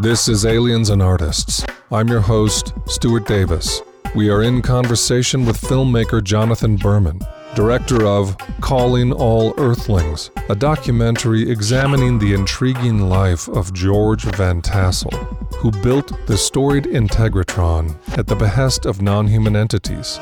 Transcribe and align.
This 0.00 0.28
is 0.28 0.44
Aliens 0.44 0.90
and 0.90 1.00
Artists. 1.00 1.64
I'm 1.90 2.08
your 2.08 2.20
host, 2.20 2.74
Stuart 2.84 3.26
Davis. 3.26 3.80
We 4.14 4.28
are 4.28 4.42
in 4.42 4.60
conversation 4.60 5.46
with 5.46 5.58
filmmaker 5.58 6.22
Jonathan 6.22 6.76
Berman, 6.76 7.22
director 7.54 8.04
of 8.04 8.36
Calling 8.60 9.10
All 9.10 9.54
Earthlings, 9.56 10.30
a 10.50 10.54
documentary 10.54 11.50
examining 11.50 12.18
the 12.18 12.34
intriguing 12.34 13.08
life 13.08 13.48
of 13.48 13.72
George 13.72 14.24
Van 14.24 14.60
Tassel, 14.60 15.16
who 15.56 15.70
built 15.70 16.12
the 16.26 16.36
storied 16.36 16.84
Integratron 16.84 17.96
at 18.18 18.26
the 18.26 18.36
behest 18.36 18.84
of 18.84 19.00
non 19.00 19.26
human 19.26 19.56
entities. 19.56 20.18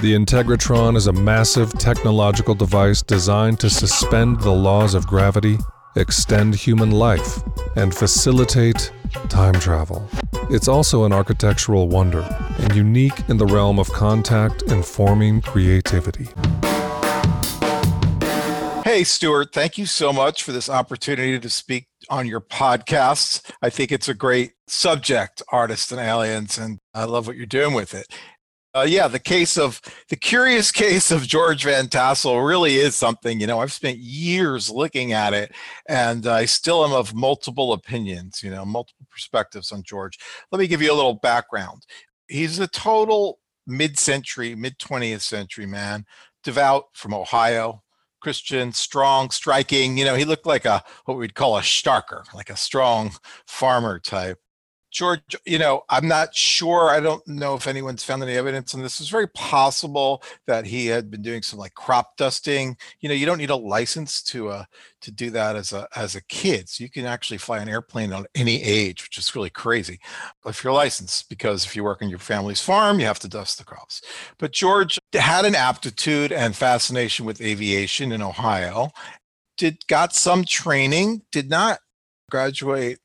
The 0.00 0.14
Integratron 0.14 0.96
is 0.96 1.06
a 1.06 1.12
massive 1.12 1.78
technological 1.78 2.54
device 2.54 3.02
designed 3.02 3.60
to 3.60 3.68
suspend 3.68 4.40
the 4.40 4.52
laws 4.52 4.94
of 4.94 5.06
gravity, 5.06 5.58
extend 5.96 6.54
human 6.54 6.92
life, 6.92 7.42
and 7.76 7.94
facilitate 7.94 8.90
time 9.28 9.54
travel. 9.54 10.08
It's 10.50 10.68
also 10.68 11.04
an 11.04 11.12
architectural 11.12 11.88
wonder 11.88 12.26
and 12.58 12.74
unique 12.74 13.28
in 13.28 13.36
the 13.36 13.46
realm 13.46 13.78
of 13.78 13.92
contact 13.92 14.62
informing 14.62 15.40
creativity. 15.40 16.28
Hey, 18.84 19.04
Stuart, 19.04 19.52
thank 19.52 19.76
you 19.76 19.84
so 19.84 20.12
much 20.12 20.42
for 20.42 20.52
this 20.52 20.70
opportunity 20.70 21.38
to 21.38 21.50
speak 21.50 21.88
on 22.08 22.26
your 22.26 22.40
podcast. 22.40 23.42
I 23.60 23.68
think 23.68 23.92
it's 23.92 24.08
a 24.08 24.14
great 24.14 24.52
subject, 24.66 25.42
artists 25.52 25.92
and 25.92 26.00
aliens, 26.00 26.56
and 26.56 26.78
I 26.94 27.04
love 27.04 27.26
what 27.26 27.36
you're 27.36 27.44
doing 27.44 27.74
with 27.74 27.92
it. 27.92 28.06
Uh, 28.74 28.86
yeah, 28.88 29.08
the 29.08 29.18
case 29.18 29.56
of 29.58 29.80
the 30.08 30.16
curious 30.16 30.70
case 30.84 31.10
of 31.10 31.26
George 31.26 31.64
Van 31.64 31.88
Tassel 31.88 32.40
really 32.40 32.76
is 32.76 32.94
something. 32.94 33.40
You 33.40 33.46
know, 33.46 33.60
I've 33.60 33.72
spent 33.72 33.98
years 33.98 34.70
looking 34.70 35.12
at 35.12 35.34
it, 35.34 35.52
and 35.88 36.26
I 36.26 36.44
still 36.44 36.84
am 36.84 36.92
of 36.92 37.14
multiple 37.14 37.72
opinions. 37.72 38.42
You 38.42 38.50
know, 38.50 38.64
multiple 38.64 38.97
perspectives 39.18 39.72
on 39.72 39.82
George. 39.82 40.16
Let 40.52 40.60
me 40.60 40.68
give 40.68 40.80
you 40.80 40.92
a 40.92 40.94
little 40.94 41.14
background. 41.14 41.82
He's 42.28 42.60
a 42.60 42.68
total 42.68 43.40
mid-century, 43.66 44.54
mid 44.54 44.78
20th 44.78 45.22
century 45.22 45.66
man, 45.66 46.04
devout 46.44 46.84
from 46.94 47.12
Ohio, 47.12 47.82
Christian, 48.20 48.72
strong, 48.72 49.30
striking. 49.30 49.98
You 49.98 50.04
know, 50.04 50.14
he 50.14 50.24
looked 50.24 50.46
like 50.46 50.64
a 50.64 50.84
what 51.04 51.18
we'd 51.18 51.34
call 51.34 51.58
a 51.58 51.62
starker, 51.62 52.22
like 52.32 52.50
a 52.50 52.56
strong 52.56 53.12
farmer 53.46 53.98
type. 53.98 54.38
George, 54.90 55.36
you 55.44 55.58
know, 55.58 55.82
I'm 55.90 56.08
not 56.08 56.34
sure. 56.34 56.88
I 56.88 57.00
don't 57.00 57.26
know 57.28 57.54
if 57.54 57.66
anyone's 57.66 58.04
found 58.04 58.22
any 58.22 58.32
evidence 58.32 58.74
on 58.74 58.82
this. 58.82 59.00
It's 59.00 59.10
very 59.10 59.28
possible 59.28 60.22
that 60.46 60.64
he 60.64 60.86
had 60.86 61.10
been 61.10 61.22
doing 61.22 61.42
some 61.42 61.58
like 61.58 61.74
crop 61.74 62.16
dusting. 62.16 62.76
You 63.00 63.08
know, 63.08 63.14
you 63.14 63.26
don't 63.26 63.38
need 63.38 63.50
a 63.50 63.56
license 63.56 64.22
to 64.24 64.48
uh 64.48 64.64
to 65.02 65.10
do 65.10 65.30
that 65.30 65.56
as 65.56 65.72
a 65.72 65.86
as 65.94 66.16
a 66.16 66.22
kid. 66.24 66.68
So 66.68 66.84
you 66.84 66.90
can 66.90 67.04
actually 67.04 67.38
fly 67.38 67.58
an 67.58 67.68
airplane 67.68 68.12
on 68.12 68.26
any 68.34 68.62
age, 68.62 69.02
which 69.02 69.18
is 69.18 69.34
really 69.34 69.50
crazy 69.50 70.00
But 70.42 70.50
if 70.50 70.64
you're 70.64 70.72
licensed, 70.72 71.28
because 71.28 71.64
if 71.64 71.76
you 71.76 71.84
work 71.84 72.02
on 72.02 72.08
your 72.08 72.18
family's 72.18 72.60
farm, 72.60 72.98
you 73.00 73.06
have 73.06 73.20
to 73.20 73.28
dust 73.28 73.58
the 73.58 73.64
crops. 73.64 74.00
But 74.38 74.52
George 74.52 74.98
had 75.12 75.44
an 75.44 75.54
aptitude 75.54 76.32
and 76.32 76.56
fascination 76.56 77.26
with 77.26 77.40
aviation 77.40 78.12
in 78.12 78.22
Ohio. 78.22 78.90
Did 79.58 79.86
got 79.88 80.14
some 80.14 80.44
training, 80.44 81.22
did 81.32 81.50
not 81.50 81.80
graduate 82.30 83.00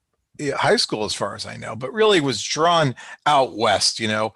high 0.55 0.75
school 0.75 1.05
as 1.05 1.13
far 1.13 1.35
as 1.35 1.45
I 1.45 1.57
know, 1.57 1.75
but 1.75 1.93
really 1.93 2.21
was 2.21 2.41
drawn 2.41 2.95
out 3.25 3.57
west, 3.57 3.99
you 3.99 4.07
know, 4.07 4.33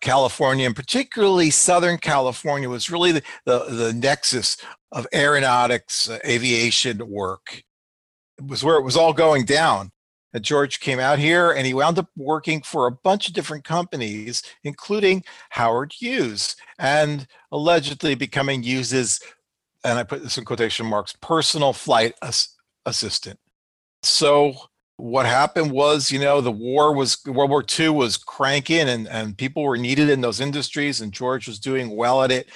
California 0.00 0.66
and 0.66 0.76
particularly 0.76 1.50
Southern 1.50 1.98
California 1.98 2.68
was 2.68 2.90
really 2.90 3.12
the, 3.12 3.22
the, 3.44 3.64
the 3.64 3.92
nexus 3.92 4.56
of 4.92 5.06
aeronautics, 5.12 6.08
uh, 6.08 6.18
aviation 6.24 7.06
work. 7.08 7.62
It 8.38 8.46
was 8.46 8.64
where 8.64 8.76
it 8.76 8.84
was 8.84 8.96
all 8.96 9.12
going 9.12 9.44
down. 9.44 9.90
And 10.32 10.44
George 10.44 10.80
came 10.80 11.00
out 11.00 11.18
here 11.18 11.50
and 11.50 11.66
he 11.66 11.74
wound 11.74 11.98
up 11.98 12.08
working 12.16 12.62
for 12.62 12.86
a 12.86 12.92
bunch 12.92 13.28
of 13.28 13.34
different 13.34 13.64
companies, 13.64 14.42
including 14.62 15.24
Howard 15.50 15.92
Hughes, 15.92 16.54
and 16.78 17.26
allegedly 17.50 18.14
becoming 18.14 18.62
Hughes's, 18.62 19.20
and 19.84 19.98
I 19.98 20.04
put 20.04 20.22
this 20.22 20.38
in 20.38 20.44
quotation 20.44 20.86
marks, 20.86 21.14
personal 21.20 21.72
flight 21.72 22.14
as- 22.22 22.54
assistant. 22.86 23.40
So 24.02 24.54
what 25.00 25.26
happened 25.26 25.72
was, 25.72 26.12
you 26.12 26.18
know, 26.18 26.40
the 26.40 26.52
war 26.52 26.94
was 26.94 27.18
World 27.26 27.50
War 27.50 27.64
II 27.78 27.90
was 27.90 28.16
cranking 28.16 28.88
and, 28.88 29.08
and 29.08 29.36
people 29.36 29.62
were 29.62 29.76
needed 29.76 30.10
in 30.10 30.20
those 30.20 30.40
industries, 30.40 31.00
and 31.00 31.12
George 31.12 31.46
was 31.46 31.58
doing 31.58 31.96
well 31.96 32.22
at 32.22 32.30
it. 32.30 32.48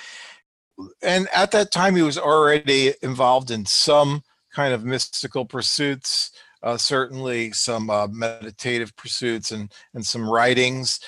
And 1.03 1.29
at 1.35 1.51
that 1.53 1.73
time, 1.73 1.97
he 1.97 2.03
was 2.03 2.19
already 2.19 2.95
involved 3.03 3.51
in 3.51 3.65
some 3.65 4.23
kind 4.53 4.75
of 4.75 4.85
mystical 4.85 5.45
pursuits, 5.45 6.33
uh, 6.63 6.77
certainly 6.77 7.53
some 7.53 7.91
uh, 7.91 8.09
meditative 8.09 8.95
pursuits 8.97 9.51
and, 9.53 9.73
and 9.95 10.05
some 10.05 10.29
writings. 10.29 11.01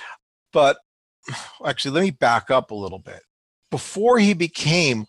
But 0.53 0.78
actually, 1.64 1.94
let 1.94 2.03
me 2.03 2.10
back 2.10 2.50
up 2.50 2.70
a 2.70 2.74
little 2.74 2.98
bit. 2.98 3.22
Before 3.70 4.18
he 4.18 4.34
became 4.34 5.06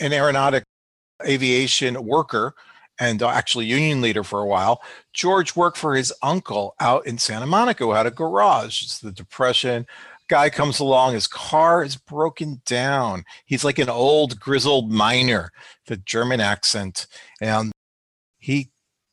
an 0.00 0.12
aeronautic 0.12 0.64
aviation 1.24 2.02
worker, 2.04 2.54
and 2.98 3.22
uh, 3.22 3.28
actually 3.28 3.66
union 3.66 4.00
leader 4.00 4.24
for 4.24 4.40
a 4.40 4.46
while. 4.46 4.82
George 5.12 5.56
worked 5.56 5.76
for 5.76 5.94
his 5.94 6.12
uncle 6.22 6.74
out 6.80 7.06
in 7.06 7.18
Santa 7.18 7.46
Monica 7.46 7.84
who 7.84 7.92
had 7.92 8.06
a 8.06 8.10
garage. 8.10 8.82
It's 8.82 8.98
the 8.98 9.12
Depression. 9.12 9.86
Guy 10.28 10.48
comes 10.50 10.78
along, 10.78 11.14
his 11.14 11.26
car 11.26 11.82
is 11.82 11.96
broken 11.96 12.62
down. 12.64 13.24
He's 13.44 13.64
like 13.64 13.78
an 13.78 13.90
old 13.90 14.40
grizzled 14.40 14.90
miner, 14.90 15.52
the 15.86 15.96
German 15.98 16.40
accent. 16.40 17.06
And 17.40 17.72
he, 18.38 18.70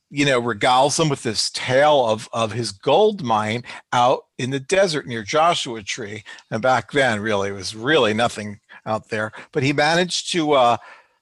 you 0.09 0.25
know, 0.25 0.41
regales 0.41 0.97
them 0.97 1.09
with 1.09 1.23
this 1.23 1.49
tale 1.49 2.05
of, 2.05 2.29
of 2.31 2.53
his 2.53 2.71
gold 2.71 3.21
mine 3.21 3.63
out 3.91 4.27
in 4.37 4.51
the 4.51 4.59
desert 4.59 5.07
near 5.07 5.23
Joshua 5.23 5.83
Tree. 5.83 6.23
And 6.51 6.61
back 6.61 6.91
then, 6.91 7.19
really, 7.19 7.49
it 7.49 7.53
was 7.53 7.75
really 7.75 8.13
nothing 8.13 8.59
out 8.85 9.09
there. 9.09 9.31
But 9.51 9.63
he 9.63 9.73
managed 9.73 10.31
to 10.31 10.53
uh, 10.53 10.77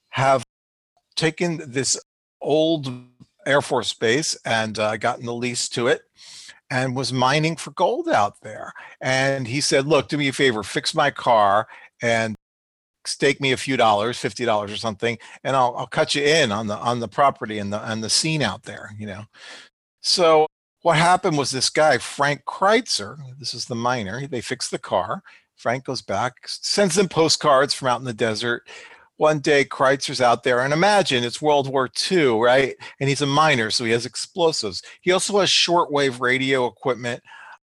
have 0.10 0.44
taken 1.16 1.62
this 1.66 2.00
old 2.48 2.90
Air 3.46 3.62
Force 3.62 3.94
base 3.94 4.38
and 4.46 4.80
uh, 4.80 4.98
gotten 4.98 5.26
the 5.26 5.34
lease 5.34 5.70
to 5.70 5.88
it 5.88 6.02
and 6.70 6.96
was 6.96 7.14
mining 7.14 7.56
for 7.56 7.72
gold 7.72 8.10
out 8.10 8.42
there. 8.42 8.74
And 9.02 9.48
he 9.48 9.62
said, 9.62 9.86
Look, 9.86 10.08
do 10.08 10.18
me 10.18 10.30
a 10.30 10.34
favor, 10.34 10.64
fix 10.64 10.96
my 10.96 11.12
car 11.12 11.68
and 12.02 12.36
stake 13.06 13.40
me 13.40 13.52
a 13.52 13.58
few 13.58 13.78
dollars, 13.78 14.18
fifty 14.18 14.46
dollars 14.46 14.72
or 14.72 14.78
something, 14.78 15.18
and 15.44 15.56
I'll 15.56 15.76
I'll 15.78 15.88
cut 15.88 16.16
you 16.16 16.24
in 16.24 16.52
on 16.52 16.68
the 16.68 16.78
on 16.78 17.00
the 17.00 17.08
property 17.08 17.60
and 17.60 17.72
the 17.72 17.90
and 17.90 18.04
the 18.04 18.10
scene 18.10 18.42
out 18.42 18.64
there, 18.64 18.92
you 18.98 19.08
know. 19.08 19.24
So 20.02 20.48
what 20.82 20.98
happened 20.98 21.38
was 21.38 21.52
this 21.52 21.70
guy, 21.70 21.98
Frank 21.98 22.44
Kreitzer, 22.46 23.18
this 23.40 23.54
is 23.54 23.66
the 23.66 23.76
miner, 23.76 24.28
they 24.28 24.42
fixed 24.42 24.72
the 24.72 24.80
car. 24.80 25.24
Frank 25.56 25.86
goes 25.86 26.04
back, 26.04 26.34
sends 26.46 26.96
them 26.96 27.10
postcards 27.10 27.74
from 27.74 27.88
out 27.88 28.00
in 28.00 28.06
the 28.06 28.14
desert 28.14 28.64
one 29.18 29.40
day 29.40 29.66
Kreitzer's 29.66 30.22
out 30.22 30.44
there, 30.44 30.62
and 30.62 30.74
imagine 30.74 31.24
it's 31.24 31.42
World 31.42 31.68
War 31.70 31.90
II, 32.12 32.40
right? 32.40 32.76
And 33.00 33.10
he's 33.10 33.22
a 33.22 33.28
miner, 33.28 33.72
so 33.72 33.84
he 33.84 33.92
has 33.92 34.06
explosives. 34.06 34.82
He 35.02 35.12
also 35.12 35.40
has 35.40 35.50
shortwave 35.50 36.22
radio 36.22 36.68
equipment. 36.68 37.22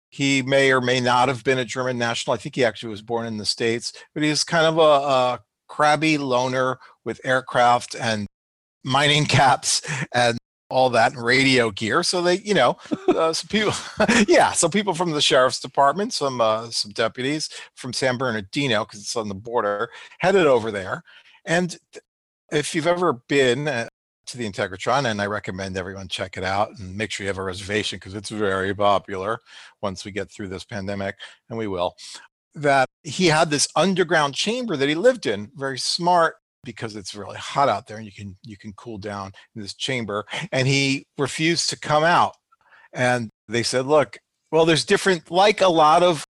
He 0.08 0.42
may 0.42 0.72
or 0.72 0.80
may 0.80 1.00
not 1.00 1.28
have 1.28 1.44
been 1.44 1.58
a 1.58 1.64
German 1.64 1.98
national. 1.98 2.34
I 2.34 2.38
think 2.38 2.56
he 2.56 2.64
actually 2.64 2.90
was 2.90 3.02
born 3.02 3.26
in 3.26 3.36
the 3.36 3.44
States, 3.44 3.92
but 4.14 4.22
he's 4.22 4.44
kind 4.44 4.66
of 4.66 4.78
a, 4.78 4.80
a 4.80 5.40
crabby 5.68 6.18
loner 6.18 6.78
with 7.04 7.20
aircraft 7.24 7.94
and 7.94 8.26
mining 8.84 9.24
caps 9.26 9.82
and 10.14 10.38
all 10.70 10.88
that 10.88 11.14
radio 11.16 11.70
gear. 11.70 12.02
So 12.02 12.22
they, 12.22 12.38
you 12.38 12.54
know, 12.54 12.78
uh, 13.08 13.32
some 13.34 13.48
people, 13.48 13.74
yeah, 14.26 14.52
some 14.52 14.70
people 14.70 14.94
from 14.94 15.10
the 15.10 15.20
sheriff's 15.20 15.60
department, 15.60 16.14
some 16.14 16.40
uh, 16.40 16.70
some 16.70 16.92
deputies 16.92 17.50
from 17.74 17.92
San 17.92 18.16
Bernardino 18.16 18.86
because 18.86 19.00
it's 19.00 19.16
on 19.16 19.28
the 19.28 19.34
border, 19.34 19.90
headed 20.20 20.46
over 20.46 20.70
there 20.70 21.02
and 21.44 21.76
if 22.50 22.74
you've 22.74 22.86
ever 22.86 23.14
been 23.28 23.68
uh, 23.68 23.88
to 24.26 24.38
the 24.38 24.48
Integratron, 24.48 25.10
and 25.10 25.20
I 25.20 25.26
recommend 25.26 25.76
everyone 25.76 26.08
check 26.08 26.36
it 26.36 26.44
out 26.44 26.70
and 26.78 26.96
make 26.96 27.10
sure 27.10 27.24
you 27.24 27.28
have 27.28 27.38
a 27.38 27.42
reservation 27.42 27.96
because 27.96 28.14
it's 28.14 28.30
very 28.30 28.74
popular 28.74 29.40
once 29.80 30.04
we 30.04 30.10
get 30.10 30.30
through 30.30 30.48
this 30.48 30.64
pandemic, 30.64 31.16
and 31.48 31.58
we 31.58 31.66
will. 31.66 31.94
That 32.54 32.86
he 33.02 33.26
had 33.26 33.50
this 33.50 33.68
underground 33.74 34.34
chamber 34.34 34.76
that 34.76 34.88
he 34.88 34.94
lived 34.94 35.26
in, 35.26 35.50
very 35.56 35.78
smart 35.78 36.36
because 36.64 36.96
it's 36.96 37.14
really 37.14 37.36
hot 37.36 37.68
out 37.68 37.86
there 37.86 37.96
and 37.96 38.06
you 38.06 38.12
can 38.12 38.36
you 38.44 38.56
can 38.56 38.72
cool 38.74 38.98
down 38.98 39.32
in 39.54 39.62
this 39.62 39.74
chamber 39.74 40.24
and 40.52 40.68
he 40.68 41.06
refused 41.18 41.68
to 41.70 41.78
come 41.78 42.04
out 42.04 42.36
and 42.92 43.28
they 43.48 43.62
said 43.62 43.86
look 43.86 44.16
well 44.50 44.64
there's 44.64 44.84
different 44.84 45.30
like 45.30 45.60
a 45.60 45.68
lot 45.68 46.02
of 46.02 46.24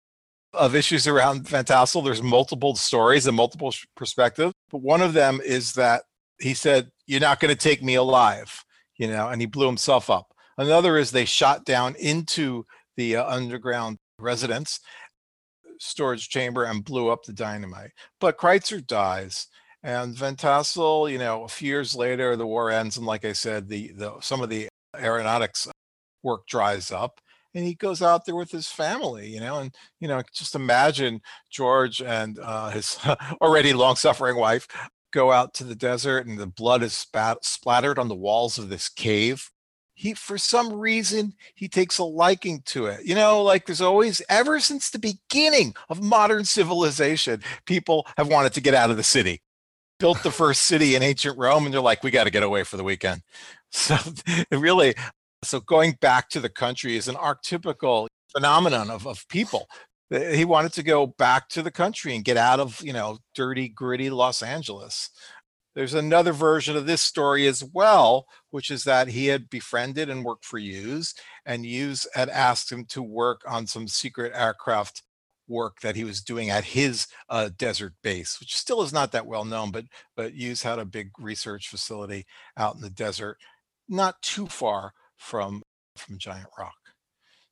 of 0.53 0.75
issues 0.75 1.07
around 1.07 1.47
Van 1.47 1.65
Tassel. 1.65 2.01
There's 2.01 2.23
multiple 2.23 2.75
stories 2.75 3.27
and 3.27 3.35
multiple 3.35 3.73
perspectives, 3.95 4.53
but 4.71 4.81
one 4.81 5.01
of 5.01 5.13
them 5.13 5.39
is 5.43 5.73
that 5.73 6.03
he 6.39 6.53
said, 6.53 6.89
"You're 7.07 7.19
not 7.19 7.39
going 7.39 7.53
to 7.53 7.61
take 7.61 7.83
me 7.83 7.95
alive," 7.95 8.63
you 8.97 9.07
know, 9.07 9.29
and 9.29 9.41
he 9.41 9.47
blew 9.47 9.67
himself 9.67 10.09
up. 10.09 10.33
Another 10.57 10.97
is 10.97 11.11
they 11.11 11.25
shot 11.25 11.65
down 11.65 11.95
into 11.95 12.65
the 12.97 13.17
uh, 13.17 13.25
underground 13.25 13.97
residence 14.19 14.79
storage 15.79 16.29
chamber 16.29 16.65
and 16.65 16.83
blew 16.83 17.09
up 17.09 17.23
the 17.23 17.33
dynamite. 17.33 17.91
But 18.19 18.37
Kreitzer 18.37 18.85
dies. 18.85 19.47
And 19.81 20.13
Van 20.13 20.35
Tassel, 20.35 21.09
you 21.09 21.17
know, 21.17 21.45
a 21.45 21.47
few 21.47 21.69
years 21.69 21.95
later, 21.95 22.35
the 22.35 22.45
war 22.45 22.69
ends, 22.69 22.97
and 22.97 23.05
like 23.05 23.23
I 23.23 23.31
said, 23.31 23.69
the, 23.69 23.93
the 23.93 24.19
some 24.19 24.41
of 24.41 24.49
the 24.49 24.67
aeronautics 24.97 25.69
work 26.21 26.45
dries 26.47 26.91
up, 26.91 27.21
and 27.53 27.65
he 27.65 27.73
goes 27.73 28.01
out 28.01 28.25
there 28.25 28.35
with 28.35 28.51
his 28.51 28.67
family, 28.67 29.27
you 29.27 29.39
know, 29.39 29.59
and 29.59 29.75
you 29.99 30.07
know, 30.07 30.21
just 30.33 30.55
imagine 30.55 31.21
George 31.49 32.01
and 32.01 32.39
uh, 32.39 32.69
his 32.69 32.97
already 33.41 33.73
long-suffering 33.73 34.37
wife 34.37 34.67
go 35.11 35.31
out 35.31 35.53
to 35.55 35.63
the 35.63 35.75
desert, 35.75 36.27
and 36.27 36.37
the 36.37 36.47
blood 36.47 36.83
is 36.83 36.93
spat- 36.93 37.43
splattered 37.43 37.97
on 37.97 38.07
the 38.07 38.15
walls 38.15 38.57
of 38.57 38.69
this 38.69 38.89
cave. 38.89 39.49
He, 39.93 40.13
for 40.13 40.37
some 40.37 40.71
reason, 40.71 41.33
he 41.55 41.67
takes 41.67 41.97
a 41.97 42.03
liking 42.05 42.61
to 42.67 42.85
it. 42.85 43.05
You 43.05 43.15
know, 43.15 43.43
like 43.43 43.65
there's 43.65 43.81
always, 43.81 44.21
ever 44.29 44.59
since 44.59 44.89
the 44.89 44.99
beginning 44.99 45.75
of 45.89 46.01
modern 46.01 46.45
civilization, 46.45 47.41
people 47.65 48.07
have 48.15 48.29
wanted 48.29 48.53
to 48.53 48.61
get 48.61 48.73
out 48.73 48.91
of 48.91 48.97
the 48.97 49.03
city 49.03 49.41
built 49.99 50.23
the 50.23 50.31
first 50.31 50.63
city 50.63 50.95
in 50.95 51.03
ancient 51.03 51.37
Rome, 51.37 51.65
and 51.65 51.73
they're 51.73 51.81
like, 51.81 52.03
we 52.03 52.11
got 52.11 52.23
to 52.23 52.31
get 52.31 52.43
away 52.43 52.63
for 52.63 52.77
the 52.77 52.83
weekend. 52.83 53.21
So 53.71 53.95
really, 54.51 54.95
so 55.43 55.59
going 55.59 55.97
back 56.01 56.29
to 56.29 56.39
the 56.39 56.49
country 56.49 56.95
is 56.95 57.07
an 57.07 57.15
archetypical 57.15 58.07
phenomenon 58.31 58.89
of, 58.89 59.07
of 59.07 59.27
people. 59.29 59.67
He 60.09 60.43
wanted 60.43 60.73
to 60.73 60.83
go 60.83 61.07
back 61.07 61.49
to 61.49 61.61
the 61.61 61.71
country 61.71 62.15
and 62.15 62.25
get 62.25 62.37
out 62.37 62.59
of, 62.59 62.81
you 62.83 62.93
know, 62.93 63.19
dirty, 63.35 63.69
gritty 63.69 64.09
Los 64.09 64.41
Angeles. 64.41 65.11
There's 65.75 65.93
another 65.93 66.33
version 66.33 66.75
of 66.75 66.87
this 66.87 67.01
story 67.01 67.45
as 67.47 67.63
well, 67.63 68.25
which 68.49 68.71
is 68.71 68.83
that 68.83 69.09
he 69.09 69.27
had 69.27 69.49
befriended 69.49 70.09
and 70.09 70.25
worked 70.25 70.45
for 70.45 70.57
Hughes, 70.57 71.13
and 71.45 71.63
Hughes 71.63 72.07
had 72.15 72.27
asked 72.27 72.71
him 72.71 72.85
to 72.85 73.03
work 73.03 73.41
on 73.47 73.67
some 73.67 73.87
secret 73.87 74.31
aircraft 74.35 75.03
work 75.47 75.79
that 75.81 75.95
he 75.95 76.03
was 76.03 76.21
doing 76.21 76.49
at 76.49 76.63
his 76.63 77.07
uh, 77.29 77.49
desert 77.55 77.93
base, 78.03 78.39
which 78.39 78.55
still 78.55 78.81
is 78.81 78.91
not 78.91 79.11
that 79.11 79.27
well 79.27 79.45
known, 79.45 79.71
but 79.71 79.85
but 80.15 80.33
Hughes 80.33 80.63
had 80.63 80.79
a 80.79 80.85
big 80.85 81.11
research 81.19 81.69
facility 81.69 82.25
out 82.57 82.75
in 82.75 82.81
the 82.81 82.89
desert, 82.89 83.37
not 83.87 84.21
too 84.21 84.47
far 84.47 84.93
from 85.19 85.61
from 85.95 86.17
Giant 86.17 86.49
Rock. 86.57 86.73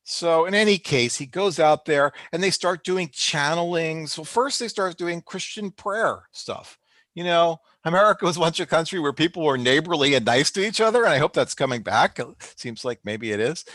So 0.03 0.45
in 0.45 0.55
any 0.55 0.77
case, 0.77 1.17
he 1.17 1.25
goes 1.25 1.59
out 1.59 1.85
there 1.85 2.13
and 2.31 2.41
they 2.41 2.49
start 2.49 2.85
doing 2.85 3.09
channelings. 3.09 4.17
Well, 4.17 4.25
first 4.25 4.59
they 4.59 4.69
start 4.69 4.97
doing 4.97 5.21
Christian 5.21 5.69
prayer 5.69 6.23
stuff. 6.31 6.79
You 7.13 7.25
know, 7.25 7.57
America 7.83 8.25
was 8.25 8.37
once 8.37 8.59
a 8.59 8.65
country 8.65 8.99
where 8.99 9.11
people 9.11 9.43
were 9.43 9.57
neighborly 9.57 10.13
and 10.13 10.25
nice 10.25 10.51
to 10.51 10.65
each 10.65 10.79
other, 10.79 11.03
and 11.03 11.13
I 11.13 11.17
hope 11.17 11.33
that's 11.33 11.55
coming 11.55 11.81
back. 11.81 12.19
It 12.19 12.27
seems 12.55 12.85
like 12.85 12.99
maybe 13.03 13.31
it 13.31 13.39
is. 13.39 13.65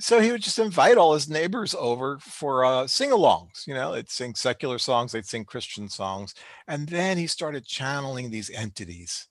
So 0.00 0.18
he 0.18 0.32
would 0.32 0.42
just 0.42 0.58
invite 0.58 0.98
all 0.98 1.14
his 1.14 1.30
neighbors 1.30 1.74
over 1.78 2.18
for 2.18 2.64
uh, 2.64 2.88
sing-alongs. 2.88 3.66
You 3.66 3.74
know, 3.74 3.92
they'd 3.92 4.10
sing 4.10 4.34
secular 4.34 4.78
songs, 4.78 5.12
they'd 5.12 5.24
sing 5.24 5.44
Christian 5.44 5.88
songs, 5.88 6.34
and 6.66 6.88
then 6.88 7.16
he 7.16 7.28
started 7.28 7.64
channeling 7.64 8.30
these 8.30 8.50
entities. 8.50 9.28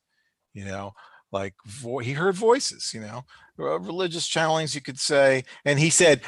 You 0.54 0.66
know, 0.66 0.94
like 1.34 1.56
vo- 1.66 1.98
he 1.98 2.14
heard 2.14 2.36
voices, 2.36 2.94
you 2.94 3.02
know, 3.02 3.26
uh, 3.60 3.80
religious 3.80 4.30
channelings, 4.30 4.76
you 4.76 4.82
could 4.82 5.00
say. 5.00 5.44
And 5.66 5.80
he 5.80 5.90
said 5.90 6.22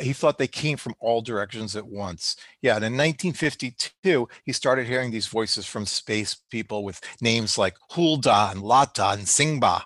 he 0.00 0.12
thought 0.12 0.38
they 0.38 0.46
came 0.46 0.76
from 0.76 0.94
all 1.00 1.20
directions 1.20 1.76
at 1.76 1.86
once. 1.86 2.36
Yeah, 2.62 2.76
and 2.76 2.84
in 2.84 2.92
1952, 2.92 4.28
he 4.44 4.52
started 4.52 4.86
hearing 4.86 5.10
these 5.10 5.26
voices 5.26 5.66
from 5.66 5.84
space 5.84 6.36
people 6.50 6.84
with 6.84 7.00
names 7.20 7.58
like 7.58 7.76
Hulda 7.90 8.50
and 8.50 8.62
Lata 8.62 9.10
and 9.10 9.22
Singba 9.22 9.82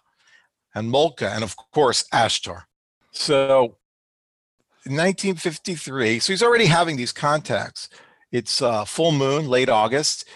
and 0.74 0.92
Molka 0.92 1.34
and, 1.34 1.42
of 1.42 1.56
course, 1.72 2.04
Ashtar. 2.12 2.62
So 3.10 3.78
in 4.84 4.92
1953, 4.92 6.20
so 6.20 6.32
he's 6.32 6.42
already 6.42 6.66
having 6.66 6.96
these 6.96 7.12
contacts. 7.12 7.88
It's 8.30 8.60
uh, 8.60 8.84
full 8.84 9.12
moon, 9.12 9.48
late 9.48 9.68
August. 9.68 10.26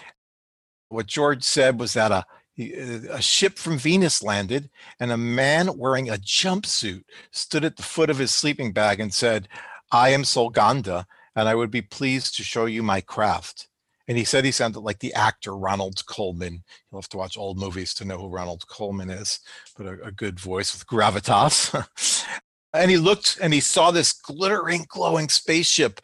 What 0.89 1.05
George 1.05 1.43
said 1.43 1.79
was 1.79 1.93
that 1.93 2.11
a 2.11 2.25
Uh, 2.59 3.07
a 3.09 3.21
ship 3.21 3.57
from 3.57 3.77
Venus 3.77 4.21
landed, 4.21 4.69
and 4.99 5.11
a 5.11 5.17
man 5.17 5.77
wearing 5.77 6.09
a 6.09 6.17
jumpsuit 6.17 7.03
stood 7.31 7.63
at 7.63 7.77
the 7.77 7.83
foot 7.83 8.09
of 8.09 8.17
his 8.17 8.33
sleeping 8.33 8.73
bag 8.73 8.99
and 8.99 9.13
said, 9.13 9.47
I 9.91 10.09
am 10.09 10.23
Solganda, 10.23 11.05
and 11.35 11.47
I 11.47 11.55
would 11.55 11.71
be 11.71 11.81
pleased 11.81 12.35
to 12.35 12.43
show 12.43 12.65
you 12.65 12.83
my 12.83 13.01
craft. 13.01 13.67
And 14.07 14.17
he 14.17 14.25
said 14.25 14.43
he 14.43 14.51
sounded 14.51 14.81
like 14.81 14.99
the 14.99 15.13
actor 15.13 15.55
Ronald 15.55 16.05
Colman. 16.05 16.63
You'll 16.91 17.01
have 17.01 17.09
to 17.09 17.17
watch 17.17 17.37
old 17.37 17.57
movies 17.57 17.93
to 17.95 18.05
know 18.05 18.17
who 18.17 18.27
Ronald 18.27 18.67
Colman 18.67 19.09
is, 19.09 19.39
but 19.77 19.85
a, 19.85 20.07
a 20.07 20.11
good 20.11 20.39
voice 20.39 20.73
with 20.73 20.87
gravitas. 20.87 21.87
and 22.73 22.91
he 22.91 22.97
looked 22.97 23.37
and 23.41 23.53
he 23.53 23.61
saw 23.61 23.91
this 23.91 24.11
glittering, 24.11 24.85
glowing 24.89 25.29
spaceship 25.29 26.01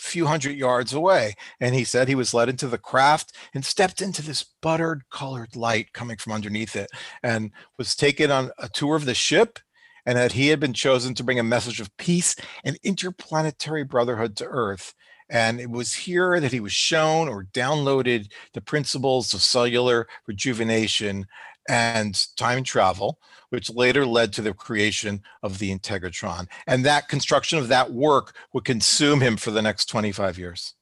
few 0.00 0.26
hundred 0.26 0.56
yards 0.56 0.92
away. 0.92 1.34
And 1.60 1.74
he 1.74 1.84
said 1.84 2.08
he 2.08 2.14
was 2.14 2.34
led 2.34 2.48
into 2.48 2.66
the 2.66 2.78
craft 2.78 3.36
and 3.54 3.64
stepped 3.64 4.00
into 4.00 4.22
this 4.22 4.44
buttered 4.62 5.02
colored 5.10 5.54
light 5.54 5.92
coming 5.92 6.16
from 6.16 6.32
underneath 6.32 6.74
it 6.74 6.90
and 7.22 7.50
was 7.78 7.94
taken 7.94 8.30
on 8.30 8.50
a 8.58 8.68
tour 8.68 8.96
of 8.96 9.04
the 9.04 9.14
ship 9.14 9.58
and 10.06 10.16
that 10.16 10.32
he 10.32 10.48
had 10.48 10.58
been 10.58 10.72
chosen 10.72 11.14
to 11.14 11.24
bring 11.24 11.38
a 11.38 11.44
message 11.44 11.80
of 11.80 11.94
peace 11.98 12.34
and 12.64 12.78
interplanetary 12.82 13.84
brotherhood 13.84 14.36
to 14.36 14.46
Earth. 14.46 14.94
And 15.28 15.60
it 15.60 15.70
was 15.70 15.94
here 15.94 16.40
that 16.40 16.52
he 16.52 16.58
was 16.58 16.72
shown 16.72 17.28
or 17.28 17.44
downloaded 17.44 18.32
the 18.52 18.60
principles 18.60 19.32
of 19.32 19.42
cellular 19.42 20.08
rejuvenation 20.26 21.26
and 21.70 22.26
time 22.36 22.64
travel, 22.64 23.20
which 23.50 23.70
later 23.70 24.04
led 24.04 24.32
to 24.32 24.42
the 24.42 24.52
creation 24.52 25.22
of 25.40 25.60
the 25.60 25.70
Integratron. 25.70 26.48
And 26.66 26.84
that 26.84 27.08
construction 27.08 27.58
of 27.58 27.68
that 27.68 27.92
work 27.92 28.34
would 28.52 28.64
consume 28.64 29.20
him 29.20 29.36
for 29.36 29.52
the 29.52 29.62
next 29.62 29.86
25 29.86 30.36
years. 30.36 30.74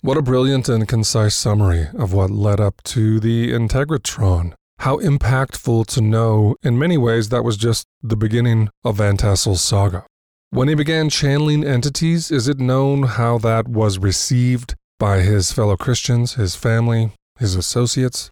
What 0.00 0.16
a 0.16 0.22
brilliant 0.22 0.68
and 0.68 0.88
concise 0.88 1.36
summary 1.36 1.86
of 1.96 2.12
what 2.12 2.30
led 2.30 2.60
up 2.60 2.82
to 2.84 3.20
the 3.20 3.52
Integratron. 3.52 4.54
How 4.80 4.98
impactful 4.98 5.86
to 5.86 6.00
know, 6.00 6.56
in 6.62 6.76
many 6.78 6.98
ways, 6.98 7.28
that 7.28 7.44
was 7.44 7.56
just 7.56 7.86
the 8.02 8.16
beginning 8.16 8.68
of 8.84 8.96
Van 8.96 9.16
Tassel's 9.16 9.62
saga. 9.62 10.04
When 10.50 10.68
he 10.68 10.74
began 10.74 11.08
channeling 11.08 11.64
entities, 11.64 12.30
is 12.32 12.48
it 12.48 12.58
known 12.58 13.04
how 13.04 13.38
that 13.38 13.68
was 13.68 13.98
received 13.98 14.74
by 14.98 15.20
his 15.20 15.52
fellow 15.52 15.76
Christians, 15.76 16.34
his 16.34 16.56
family, 16.56 17.12
his 17.38 17.54
associates? 17.54 18.30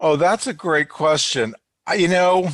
Oh, 0.00 0.16
that's 0.16 0.46
a 0.46 0.52
great 0.52 0.88
question. 0.88 1.54
I, 1.86 1.94
you 1.94 2.08
know, 2.08 2.44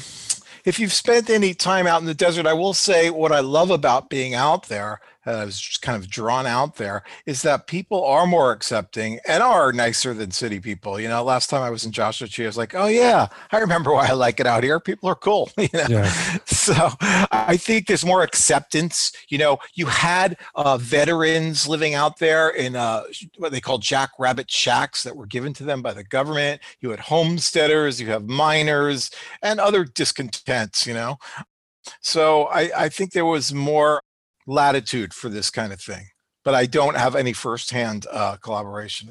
if 0.65 0.79
you've 0.79 0.93
spent 0.93 1.29
any 1.29 1.53
time 1.53 1.87
out 1.87 2.01
in 2.01 2.07
the 2.07 2.15
desert, 2.15 2.47
I 2.47 2.55
will 2.55 2.73
say 2.73 3.11
what 3.11 3.33
I 3.33 3.41
love 3.41 3.71
about 3.71 4.09
being 4.09 4.35
out 4.35 4.69
there 4.69 5.01
uh, 5.27 5.43
was 5.45 5.61
just 5.61 5.83
kind 5.83 5.97
of 6.03 6.09
drawn 6.11 6.47
out 6.47 6.77
there 6.77 7.03
is 7.27 7.43
that 7.43 7.67
people 7.67 8.05
are 8.05 8.27
more 8.27 8.53
accepting 8.53 9.19
and 9.27 9.43
are 9.43 9.73
nicer 9.73 10.15
than 10.15 10.31
city 10.31 10.61
people. 10.61 11.01
You 11.01 11.09
know, 11.09 11.23
last 11.23 11.51
time 11.51 11.63
I 11.63 11.71
was 11.71 11.85
in 11.85 11.93
Joshua 11.93 12.29
Tree, 12.29 12.45
I 12.45 12.49
was 12.49 12.57
like, 12.57 12.75
oh 12.75 12.87
yeah, 12.87 13.29
I 13.51 13.59
remember 13.59 13.93
why 13.93 14.09
I 14.09 14.13
like 14.13 14.41
it 14.41 14.47
out 14.47 14.65
here. 14.65 14.81
People 14.81 15.09
are 15.09 15.15
cool. 15.15 15.51
You 15.65 15.69
know? 15.73 15.87
yeah. 15.89 16.39
So 16.45 16.75
I 17.01 17.57
think 17.57 17.87
there's 17.87 18.05
more 18.05 18.23
acceptance. 18.23 19.13
You 19.29 19.39
know, 19.39 19.59
you 19.75 19.87
had 19.87 20.37
uh, 20.55 20.77
veterans 20.77 21.67
living 21.67 21.95
out 21.95 22.19
there 22.19 22.51
in 22.51 22.77
uh, 22.77 23.05
what 23.39 23.51
they 23.51 23.61
call 23.61 23.79
jackrabbit 23.79 24.51
shacks 24.51 25.03
that 25.05 25.17
were 25.17 25.27
given 25.27 25.53
to 25.55 25.65
them 25.65 25.81
by 25.81 25.95
the 25.95 26.05
government. 26.05 26.61
You 26.81 26.91
had 26.91 27.01
homesteaders, 27.01 28.01
you 28.01 28.09
have 28.09 28.29
miners, 28.29 29.11
and 29.43 29.59
other 29.59 29.85
discontents. 29.85 30.87
You 30.87 30.95
know, 30.95 31.19
so 32.01 32.45
I, 32.45 32.71
I 32.85 32.89
think 32.89 33.13
there 33.13 33.25
was 33.25 33.53
more 33.53 34.03
latitude 34.47 35.15
for 35.15 35.29
this 35.29 35.51
kind 35.51 35.73
of 35.73 35.81
thing, 35.81 36.09
but 36.45 36.55
I 36.55 36.67
don't 36.67 36.97
have 36.97 37.15
any 37.15 37.33
firsthand 37.33 38.07
uh, 38.11 38.37
collaboration. 38.37 39.11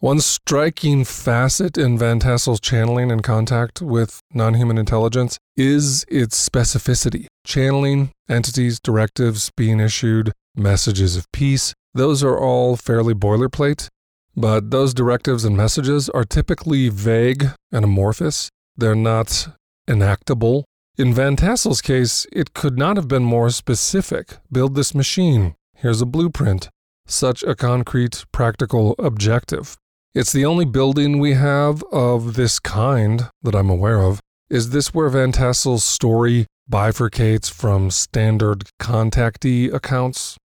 One 0.00 0.20
striking 0.20 1.04
facet 1.04 1.76
in 1.76 1.98
Van 1.98 2.20
Tassel's 2.20 2.60
channeling 2.60 3.10
and 3.10 3.22
contact 3.22 3.82
with 3.82 4.20
non 4.32 4.54
human 4.54 4.78
intelligence 4.78 5.38
is 5.56 6.04
its 6.06 6.48
specificity. 6.48 7.26
Channeling, 7.44 8.12
entities, 8.28 8.78
directives 8.78 9.50
being 9.56 9.80
issued, 9.80 10.32
messages 10.54 11.16
of 11.16 11.26
peace, 11.32 11.74
those 11.94 12.22
are 12.22 12.38
all 12.38 12.76
fairly 12.76 13.12
boilerplate, 13.12 13.88
but 14.36 14.70
those 14.70 14.94
directives 14.94 15.44
and 15.44 15.56
messages 15.56 16.08
are 16.10 16.24
typically 16.24 16.88
vague 16.88 17.46
and 17.72 17.84
amorphous. 17.84 18.50
They're 18.76 18.94
not 18.94 19.48
enactable 19.88 20.64
in 20.98 21.14
Van 21.14 21.36
Tassel's 21.36 21.80
case, 21.80 22.26
it 22.32 22.54
could 22.54 22.76
not 22.76 22.96
have 22.96 23.06
been 23.06 23.22
more 23.22 23.50
specific. 23.50 24.38
Build 24.50 24.74
this 24.74 24.94
machine. 24.94 25.54
Here's 25.74 26.00
a 26.00 26.06
blueprint. 26.06 26.68
Such 27.06 27.44
a 27.44 27.54
concrete, 27.54 28.24
practical 28.32 28.96
objective. 28.98 29.76
It's 30.12 30.32
the 30.32 30.44
only 30.44 30.64
building 30.64 31.20
we 31.20 31.34
have 31.34 31.84
of 31.92 32.34
this 32.34 32.58
kind 32.58 33.28
that 33.42 33.54
I'm 33.54 33.70
aware 33.70 34.02
of. 34.02 34.18
Is 34.50 34.70
this 34.70 34.92
where 34.92 35.08
Van 35.08 35.30
Tassel's 35.30 35.84
story 35.84 36.46
bifurcates 36.68 37.48
from 37.48 37.92
standard 37.92 38.64
contactee 38.80 39.72
accounts? 39.72 40.36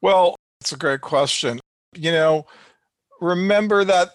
Well, 0.00 0.36
it's 0.62 0.72
a 0.72 0.76
great 0.78 1.02
question. 1.02 1.60
You 1.94 2.12
know, 2.12 2.46
remember 3.20 3.84
that 3.84 4.12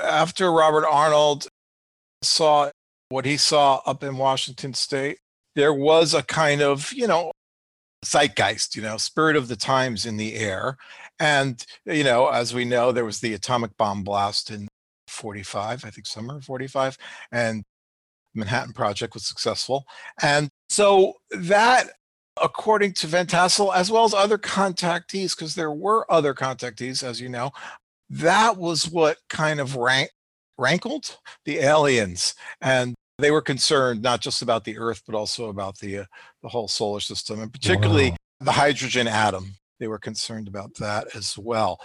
after 0.00 0.52
Robert 0.52 0.86
Arnold 0.86 1.48
saw 2.22 2.70
what 3.12 3.26
he 3.26 3.36
saw 3.36 3.80
up 3.86 4.02
in 4.02 4.16
Washington 4.16 4.72
State, 4.74 5.18
there 5.54 5.74
was 5.74 6.14
a 6.14 6.22
kind 6.22 6.62
of, 6.62 6.92
you 6.92 7.06
know, 7.06 7.30
zeitgeist, 8.04 8.74
you 8.74 8.82
know, 8.82 8.96
spirit 8.96 9.36
of 9.36 9.48
the 9.48 9.56
times 9.56 10.06
in 10.06 10.16
the 10.16 10.34
air. 10.34 10.76
And, 11.20 11.64
you 11.84 12.04
know, 12.04 12.28
as 12.28 12.54
we 12.54 12.64
know, 12.64 12.90
there 12.90 13.04
was 13.04 13.20
the 13.20 13.34
atomic 13.34 13.76
bomb 13.76 14.02
blast 14.02 14.50
in 14.50 14.66
45, 15.08 15.84
I 15.84 15.90
think 15.90 16.06
summer 16.06 16.40
45, 16.40 16.96
and 17.30 17.62
Manhattan 18.34 18.72
Project 18.72 19.14
was 19.14 19.26
successful. 19.26 19.84
And 20.22 20.48
so 20.70 21.14
that 21.30 21.90
according 22.40 22.94
to 22.94 23.06
Van 23.06 23.26
Tassel, 23.26 23.74
as 23.74 23.90
well 23.90 24.04
as 24.04 24.14
other 24.14 24.38
contactees, 24.38 25.36
because 25.36 25.54
there 25.54 25.70
were 25.70 26.10
other 26.10 26.32
contactees, 26.32 27.02
as 27.02 27.20
you 27.20 27.28
know, 27.28 27.50
that 28.08 28.56
was 28.56 28.88
what 28.88 29.18
kind 29.28 29.60
of 29.60 29.76
rank, 29.76 30.10
rankled 30.56 31.18
the 31.44 31.58
aliens. 31.58 32.34
And 32.62 32.94
they 33.22 33.30
were 33.30 33.42
concerned 33.42 34.02
not 34.02 34.20
just 34.20 34.42
about 34.42 34.64
the 34.64 34.78
Earth, 34.78 35.02
but 35.06 35.14
also 35.14 35.48
about 35.48 35.78
the, 35.78 35.98
uh, 35.98 36.04
the 36.42 36.48
whole 36.48 36.68
solar 36.68 37.00
system, 37.00 37.40
and 37.40 37.52
particularly 37.52 38.10
wow. 38.10 38.16
the 38.40 38.52
hydrogen 38.52 39.08
atom. 39.08 39.54
They 39.78 39.88
were 39.88 39.98
concerned 39.98 40.48
about 40.48 40.74
that 40.76 41.14
as 41.16 41.36
well. 41.36 41.80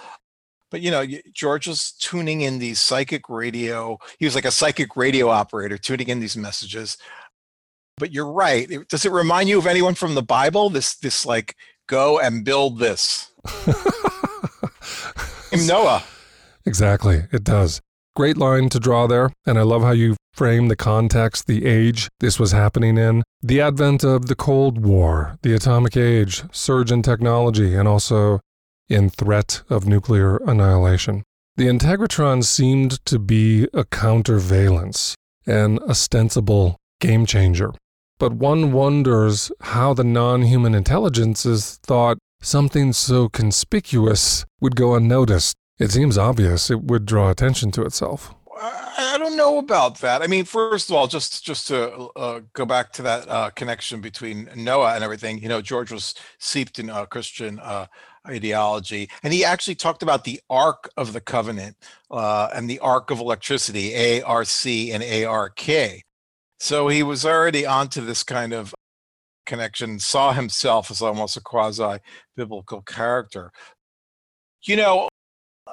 But 0.70 0.82
you 0.82 0.92
know, 0.92 1.06
George 1.34 1.68
was 1.68 1.94
tuning 1.94 2.42
in 2.42 2.60
these 2.60 2.80
psychic 2.80 3.30
radio. 3.30 3.98
He 4.20 4.26
was 4.26 4.36
like 4.36 4.46
a 4.46 4.52
psychic 4.52 4.96
radio 4.96 5.30
operator, 5.30 5.78
tuning 5.78 6.10
in 6.10 6.20
these 6.20 6.38
messages 6.38 6.98
but 7.98 8.14
you're 8.14 8.32
right. 8.32 8.70
Does 8.90 9.06
it 9.06 9.12
remind 9.12 9.50
you 9.50 9.58
of 9.58 9.68
anyone 9.68 9.96
from 9.96 10.16
the 10.16 10.22
Bible? 10.22 10.70
This 10.70 10.96
this 10.96 11.26
like 11.26 11.56
go 11.88 12.20
and 12.20 12.46
build 12.46 12.80
this. 12.80 13.32
Noah. 15.68 16.04
Exactly, 16.66 17.24
it 17.32 17.44
does. 17.44 17.82
Great 18.18 18.36
line 18.36 18.68
to 18.68 18.80
draw 18.80 19.06
there, 19.06 19.32
and 19.46 19.60
I 19.60 19.62
love 19.62 19.84
how 19.84 19.92
you 19.92 20.16
frame 20.34 20.70
the 20.70 20.76
context, 20.76 21.46
the 21.46 21.68
age 21.68 22.08
this 22.20 22.40
was 22.40 22.52
happening 22.52 22.98
in, 22.98 23.22
the 23.44 23.62
advent 23.62 24.04
of 24.04 24.26
the 24.26 24.34
Cold 24.34 24.84
War, 24.84 25.38
the 25.44 25.54
atomic 25.54 25.96
age, 25.96 26.44
surge 26.52 26.92
in 26.92 27.04
technology, 27.04 27.76
and 27.76 27.88
also 27.88 28.40
in 28.90 29.12
threat 29.12 29.62
of 29.70 29.86
nuclear 29.86 30.38
annihilation. 30.38 31.22
The 31.58 31.68
Integratron 31.68 32.44
seemed 32.44 33.06
to 33.06 33.20
be 33.20 33.66
a 33.66 33.84
countervalence, 33.84 35.14
an 35.46 35.78
ostensible 35.88 36.76
game 37.00 37.28
changer. 37.28 37.72
But 38.18 38.34
one 38.34 38.72
wonders 38.72 39.52
how 39.62 39.94
the 39.94 40.04
non 40.04 40.42
human 40.42 40.74
intelligences 40.74 41.80
thought 41.84 42.18
something 42.42 42.94
so 42.94 43.30
conspicuous 43.30 44.44
would 44.60 44.76
go 44.76 44.96
unnoticed. 44.96 45.56
It 45.80 45.92
seems 45.92 46.18
obvious 46.18 46.72
it 46.72 46.84
would 46.84 47.06
draw 47.06 47.30
attention 47.30 47.72
to 47.72 47.84
itself. 47.84 48.34
I 48.60 49.18
don't 49.20 49.38
know 49.38 49.60
about 49.60 50.00
that. 50.00 50.24
I 50.24 50.28
mean, 50.28 50.44
first 50.44 50.90
of 50.90 50.96
all, 50.96 51.08
just 51.08 51.46
just 51.46 51.68
to 51.68 52.10
uh, 52.16 52.42
go 52.54 52.66
back 52.66 52.92
to 52.94 53.04
that 53.04 53.30
uh, 53.30 53.50
connection 53.52 54.02
between 54.02 54.50
Noah 54.56 54.96
and 54.96 55.04
everything, 55.04 55.40
you 55.40 55.48
know, 55.48 55.62
George 55.62 55.92
was 55.92 56.16
steeped 56.40 56.80
in 56.80 56.90
uh, 56.90 57.06
Christian 57.06 57.60
uh, 57.60 57.86
ideology, 58.28 59.10
and 59.22 59.32
he 59.34 59.46
actually 59.46 59.76
talked 59.76 60.02
about 60.02 60.24
the 60.24 60.42
Ark 60.50 60.90
of 60.98 61.14
the 61.14 61.22
Covenant 61.22 61.78
uh, 62.10 62.50
and 62.56 62.68
the 62.68 62.80
Ark 62.80 63.12
of 63.12 63.20
Electricity, 63.20 64.22
ARC 64.24 64.66
and 64.66 65.04
ARK. 65.04 65.70
So 66.60 66.88
he 66.88 67.04
was 67.04 67.24
already 67.24 67.68
onto 67.68 68.02
this 68.04 68.24
kind 68.24 68.54
of 68.54 68.74
connection, 69.46 70.00
saw 70.00 70.34
himself 70.34 70.90
as 70.90 71.04
almost 71.04 71.38
a 71.38 71.42
quasi 71.42 72.00
biblical 72.36 72.82
character. 72.82 73.52
You 74.64 74.76
know, 74.76 75.10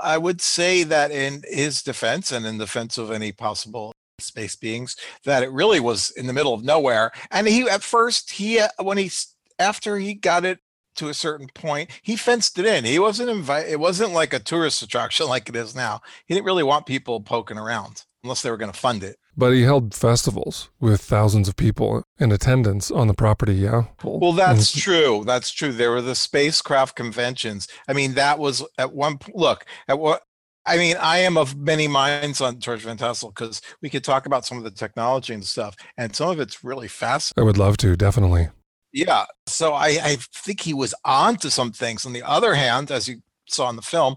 I 0.00 0.18
would 0.18 0.40
say 0.40 0.82
that 0.84 1.10
in 1.10 1.42
his 1.48 1.82
defense 1.82 2.32
and 2.32 2.46
in 2.46 2.58
defense 2.58 2.98
of 2.98 3.10
any 3.10 3.32
possible 3.32 3.92
space 4.18 4.56
beings, 4.56 4.96
that 5.24 5.42
it 5.42 5.50
really 5.50 5.80
was 5.80 6.10
in 6.12 6.26
the 6.26 6.32
middle 6.32 6.54
of 6.54 6.64
nowhere. 6.64 7.12
And 7.30 7.46
he, 7.46 7.68
at 7.68 7.82
first, 7.82 8.30
he, 8.30 8.60
uh, 8.60 8.68
when 8.82 8.98
he, 8.98 9.10
after 9.58 9.98
he 9.98 10.14
got 10.14 10.44
it 10.44 10.60
to 10.96 11.08
a 11.08 11.14
certain 11.14 11.48
point, 11.54 11.90
he 12.02 12.16
fenced 12.16 12.58
it 12.58 12.66
in. 12.66 12.84
He 12.84 12.98
wasn't 12.98 13.30
invited, 13.30 13.72
it 13.72 13.80
wasn't 13.80 14.12
like 14.12 14.32
a 14.32 14.38
tourist 14.38 14.82
attraction 14.82 15.26
like 15.28 15.48
it 15.48 15.56
is 15.56 15.74
now. 15.74 16.00
He 16.26 16.34
didn't 16.34 16.46
really 16.46 16.62
want 16.62 16.86
people 16.86 17.20
poking 17.20 17.58
around 17.58 18.04
unless 18.22 18.42
they 18.42 18.50
were 18.50 18.56
going 18.56 18.72
to 18.72 18.78
fund 18.78 19.02
it. 19.02 19.16
But 19.37 19.53
he 19.53 19.62
held 19.62 19.95
festivals 19.95 20.71
with 20.81 21.00
thousands 21.00 21.49
of 21.49 21.57
people 21.57 22.05
in 22.19 22.31
attendance 22.31 22.91
on 22.91 23.09
the 23.09 23.14
property, 23.14 23.55
yeah? 23.55 23.85
Well, 24.03 24.33
that's 24.33 24.71
mm-hmm. 24.71 24.81
true. 24.81 25.25
That's 25.26 25.50
true. 25.50 25.73
There 25.73 25.91
were 25.91 26.03
the 26.03 26.14
spacecraft 26.14 26.95
conventions. 26.95 27.67
I 27.88 27.93
mean, 27.93 28.14
that 28.14 28.38
was 28.38 28.64
at 28.79 28.93
one 28.93 29.19
look 29.35 29.64
at 29.88 29.99
what 29.99 30.23
I 30.67 30.79
mean, 30.79 30.97
I 30.99 31.19
am 31.19 31.37
of 31.37 31.57
many 31.57 31.88
minds 31.88 32.41
on 32.41 32.59
George 32.59 32.81
Van 32.81 32.97
Tassel 32.97 33.31
because 33.31 33.61
we 33.83 33.91
could 33.91 34.03
talk 34.03 34.25
about 34.25 34.47
some 34.47 34.57
of 34.57 34.64
the 34.64 34.71
technology 34.71 35.35
and 35.35 35.45
stuff, 35.45 35.76
and 35.99 36.17
some 36.17 36.31
of 36.31 36.41
it's 36.41 36.64
really 36.64 36.88
fascinating. 36.88 37.43
I 37.43 37.45
would 37.45 37.59
love 37.59 37.76
to, 37.79 37.97
definitely. 37.97 38.49
Yeah. 38.93 39.25
So 39.47 39.75
I, 39.75 39.99
I 40.03 40.17
think 40.35 40.61
he 40.61 40.73
was 40.73 40.95
on 41.05 41.37
to 41.38 41.50
some 41.50 41.73
things. 41.73 42.07
On 42.07 42.12
the 42.12 42.23
other 42.23 42.55
hand, 42.55 42.91
as 42.91 43.09
you 43.09 43.17
saw 43.47 43.69
in 43.69 43.76
the 43.76 43.83
film, 43.83 44.17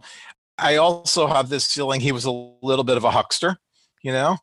I 0.58 0.78
also 0.78 1.28
have 1.28 1.50
this 1.50 1.72
feeling 1.72 2.00
he 2.00 2.12
was 2.12 2.26
a 2.26 2.32
little 2.32 2.84
bit 2.84 2.98
of 2.98 3.04
a 3.04 3.12
huckster, 3.12 3.58
you 4.02 4.12
know? 4.12 4.38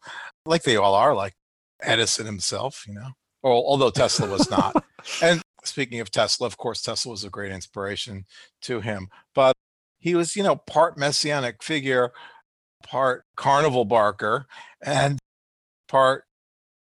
like 0.46 0.62
they 0.62 0.76
all 0.76 0.94
are, 0.94 1.14
like 1.14 1.34
Edison 1.82 2.26
himself, 2.26 2.84
you 2.86 2.94
know, 2.94 3.10
although 3.42 3.90
Tesla 3.90 4.28
was 4.28 4.50
not. 4.50 4.84
and 5.22 5.42
speaking 5.64 6.00
of 6.00 6.10
Tesla, 6.10 6.46
of 6.46 6.56
course, 6.56 6.82
Tesla 6.82 7.10
was 7.10 7.24
a 7.24 7.30
great 7.30 7.52
inspiration 7.52 8.24
to 8.62 8.80
him, 8.80 9.08
but 9.34 9.54
he 9.98 10.14
was, 10.14 10.36
you 10.36 10.42
know, 10.42 10.56
part 10.56 10.98
messianic 10.98 11.62
figure, 11.62 12.12
part 12.82 13.24
carnival 13.36 13.84
barker, 13.84 14.46
and 14.82 15.18
part 15.88 16.24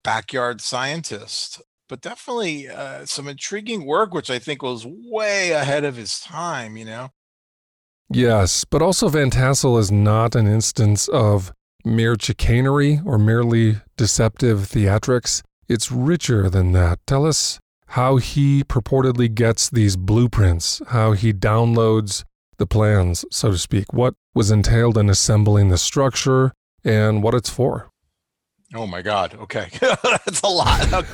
backyard 0.04 0.60
scientist. 0.60 1.62
But 1.88 2.00
definitely 2.00 2.68
uh, 2.68 3.06
some 3.06 3.28
intriguing 3.28 3.86
work, 3.86 4.12
which 4.12 4.28
I 4.28 4.38
think 4.38 4.60
was 4.60 4.84
way 4.86 5.52
ahead 5.52 5.84
of 5.84 5.96
his 5.96 6.18
time, 6.18 6.76
you 6.76 6.84
know? 6.84 7.10
Yes, 8.10 8.64
but 8.64 8.82
also 8.82 9.08
Van 9.08 9.30
Tassel 9.30 9.78
is 9.78 9.90
not 9.90 10.34
an 10.34 10.46
instance 10.46 11.08
of 11.08 11.52
mere 11.86 12.16
chicanery 12.20 13.00
or 13.06 13.16
merely 13.16 13.76
deceptive 13.96 14.60
theatrics. 14.60 15.42
It's 15.68 15.90
richer 15.90 16.50
than 16.50 16.72
that. 16.72 16.98
Tell 17.06 17.24
us 17.24 17.60
how 17.88 18.16
he 18.16 18.64
purportedly 18.64 19.32
gets 19.32 19.70
these 19.70 19.96
blueprints, 19.96 20.82
how 20.88 21.12
he 21.12 21.32
downloads 21.32 22.24
the 22.58 22.66
plans, 22.66 23.24
so 23.30 23.52
to 23.52 23.58
speak. 23.58 23.92
What 23.92 24.14
was 24.34 24.50
entailed 24.50 24.98
in 24.98 25.08
assembling 25.08 25.68
the 25.68 25.78
structure 25.78 26.52
and 26.84 27.22
what 27.22 27.34
it's 27.34 27.50
for. 27.50 27.90
Oh 28.74 28.86
my 28.86 29.00
God. 29.00 29.34
Okay. 29.34 29.68
That's 29.80 30.40
a 30.42 30.48
lot. 30.48 30.88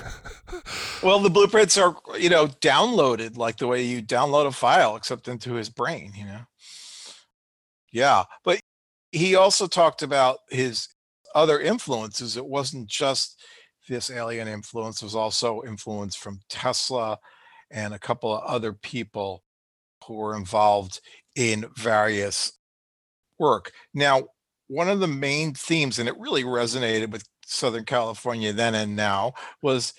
well, 1.02 1.18
the 1.20 1.30
blueprints 1.30 1.76
are, 1.76 1.94
you 2.18 2.30
know, 2.30 2.46
downloaded 2.46 3.36
like 3.36 3.58
the 3.58 3.66
way 3.66 3.82
you 3.82 4.02
download 4.02 4.46
a 4.46 4.52
file, 4.52 4.96
except 4.96 5.28
into 5.28 5.54
his 5.54 5.68
brain, 5.68 6.12
you 6.16 6.24
know? 6.24 6.40
Yeah. 7.92 8.24
But 8.42 8.61
he 9.12 9.36
also 9.36 9.66
talked 9.66 10.02
about 10.02 10.38
his 10.48 10.88
other 11.34 11.60
influences. 11.60 12.36
It 12.36 12.46
wasn't 12.46 12.88
just 12.88 13.40
this 13.88 14.10
alien 14.10 14.48
influence, 14.48 15.02
was 15.02 15.14
also 15.14 15.62
influence 15.62 16.16
from 16.16 16.40
Tesla 16.48 17.18
and 17.70 17.94
a 17.94 17.98
couple 17.98 18.34
of 18.34 18.42
other 18.44 18.72
people 18.72 19.44
who 20.06 20.14
were 20.14 20.36
involved 20.36 21.00
in 21.36 21.66
various 21.76 22.52
work. 23.38 23.72
Now, 23.94 24.24
one 24.68 24.88
of 24.88 25.00
the 25.00 25.06
main 25.06 25.52
themes, 25.54 25.98
and 25.98 26.08
it 26.08 26.18
really 26.18 26.44
resonated 26.44 27.10
with 27.10 27.24
Southern 27.44 27.84
California 27.84 28.52
then 28.52 28.74
and 28.74 28.96
now, 28.96 29.34
was 29.62 29.92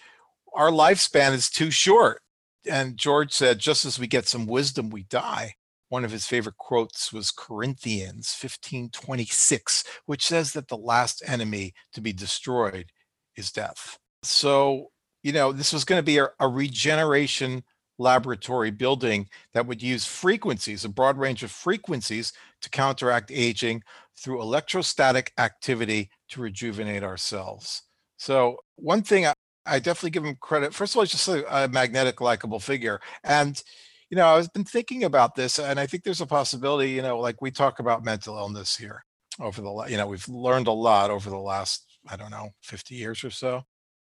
our 0.56 0.72
lifespan 0.72 1.34
is 1.34 1.50
too 1.50 1.70
short. 1.70 2.22
And 2.70 2.98
George 2.98 3.34
said, 3.34 3.60
just 3.60 3.86
as 3.86 4.00
we 4.00 4.08
get 4.08 4.28
some 4.28 4.46
wisdom, 4.46 4.90
we 4.90 5.04
die 5.04 5.56
one 5.94 6.04
of 6.04 6.10
his 6.10 6.26
favorite 6.26 6.58
quotes 6.58 7.14
was 7.14 7.30
Corinthians 7.30 8.30
15:26, 8.30 9.84
which 10.08 10.26
says 10.26 10.52
that 10.54 10.68
the 10.68 10.76
last 10.76 11.22
enemy 11.24 11.76
to 11.94 12.02
be 12.02 12.12
destroyed 12.12 12.92
is 13.36 13.52
death. 13.52 14.00
So, 14.24 14.90
you 15.22 15.32
know, 15.32 15.52
this 15.52 15.72
was 15.72 15.86
going 15.86 16.00
to 16.00 16.04
be 16.04 16.18
a, 16.18 16.30
a 16.40 16.48
regeneration 16.48 17.64
laboratory 18.00 18.72
building 18.72 19.30
that 19.54 19.68
would 19.68 19.84
use 19.84 20.04
frequencies, 20.04 20.84
a 20.84 20.90
broad 20.90 21.20
range 21.20 21.44
of 21.44 21.52
frequencies 21.52 22.34
to 22.62 22.72
counteract 22.72 23.30
aging 23.30 23.84
through 24.18 24.42
electrostatic 24.42 25.32
activity 25.38 26.10
to 26.30 26.42
rejuvenate 26.42 27.04
ourselves. 27.04 27.84
So, 28.18 28.58
one 28.78 29.04
thing 29.04 29.28
I, 29.28 29.34
I 29.68 29.78
definitely 29.78 30.10
give 30.10 30.26
him 30.26 30.38
credit. 30.42 30.74
First 30.74 30.94
of 30.94 30.98
all, 30.98 31.04
he's 31.04 31.12
just 31.12 31.28
a, 31.28 31.66
a 31.66 31.68
magnetic, 31.68 32.20
likable 32.20 32.60
figure. 32.60 33.00
And 33.24 33.62
you 34.14 34.18
know, 34.18 34.36
I've 34.36 34.54
been 34.54 34.64
thinking 34.64 35.06
about 35.06 35.34
this, 35.34 35.58
and 35.58 35.80
I 35.80 35.88
think 35.88 36.04
there's 36.04 36.22
a 36.22 36.28
possibility, 36.28 36.92
you 36.92 37.02
know, 37.02 37.18
like 37.18 37.42
we 37.42 37.50
talk 37.50 37.80
about 37.80 38.06
mental 38.06 38.38
illness 38.38 38.78
here 38.78 39.04
over 39.40 39.60
the, 39.60 39.86
you 39.90 39.98
know, 39.98 40.06
we've 40.06 40.30
learned 40.30 40.68
a 40.68 40.72
lot 40.72 41.10
over 41.10 41.32
the 41.32 41.40
last, 41.40 41.98
I 42.08 42.16
don't 42.16 42.30
know, 42.30 42.50
50 42.62 42.94
years 42.94 43.24
or 43.24 43.32
so. 43.32 43.64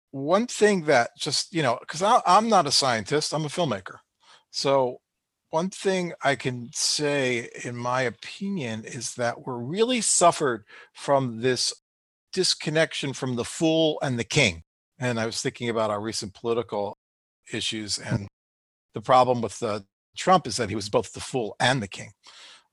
One 0.10 0.48
thing 0.48 0.86
that 0.86 1.12
just, 1.16 1.54
you 1.54 1.62
know, 1.62 1.78
because 1.80 2.02
I'm 2.02 2.50
not 2.50 2.66
a 2.66 2.72
scientist, 2.72 3.36
I'm 3.36 3.46
a 3.46 3.50
filmmaker. 3.50 3.98
So 4.50 4.98
one 5.52 5.70
thing 5.70 6.14
I 6.24 6.34
can 6.34 6.72
say, 6.74 7.48
in 7.64 7.76
my 7.76 8.02
opinion, 8.02 8.86
is 8.86 9.14
that 9.14 9.46
we're 9.46 9.60
really 9.60 10.02
suffered 10.02 10.64
from 10.92 11.42
this 11.42 11.72
disconnection 12.34 13.14
from 13.14 13.36
the 13.36 13.46
fool 13.46 14.00
and 14.02 14.18
the 14.18 14.24
king. 14.24 14.64
And 14.98 15.20
I 15.20 15.28
was 15.28 15.40
thinking 15.40 15.70
about 15.70 15.92
our 15.92 16.02
recent 16.02 16.34
political 16.34 16.98
issues 17.54 18.00
and 18.00 18.28
the 18.96 19.02
problem 19.02 19.42
with 19.42 19.60
the 19.60 19.86
Trump 20.20 20.46
is 20.46 20.58
that 20.58 20.70
he 20.70 20.76
was 20.76 20.90
both 20.90 21.14
the 21.14 21.20
fool 21.20 21.56
and 21.60 21.82
the 21.82 21.88
king. 21.88 22.12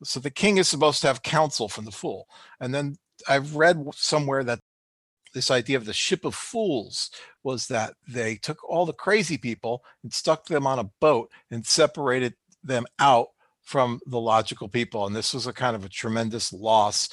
So 0.04 0.20
the 0.20 0.30
king 0.30 0.58
is 0.58 0.68
supposed 0.68 1.00
to 1.00 1.06
have 1.06 1.22
counsel 1.22 1.68
from 1.68 1.86
the 1.86 1.90
fool. 1.90 2.26
And 2.60 2.74
then 2.74 2.96
I've 3.28 3.56
read 3.56 3.82
somewhere 3.94 4.44
that 4.44 4.60
this 5.32 5.50
idea 5.50 5.76
of 5.76 5.84
the 5.84 5.92
ship 5.92 6.24
of 6.24 6.34
fools 6.34 7.10
was 7.42 7.66
that 7.68 7.94
they 8.08 8.36
took 8.36 8.58
all 8.68 8.86
the 8.86 8.92
crazy 8.92 9.38
people 9.38 9.82
and 10.02 10.12
stuck 10.12 10.46
them 10.46 10.66
on 10.66 10.78
a 10.78 10.90
boat 11.00 11.30
and 11.50 11.64
separated 11.64 12.34
them 12.62 12.86
out 12.98 13.28
from 13.62 14.00
the 14.06 14.20
logical 14.20 14.68
people. 14.68 15.06
And 15.06 15.14
this 15.14 15.34
was 15.34 15.46
a 15.46 15.52
kind 15.52 15.76
of 15.76 15.84
a 15.84 15.88
tremendous 15.88 16.52
loss. 16.52 17.08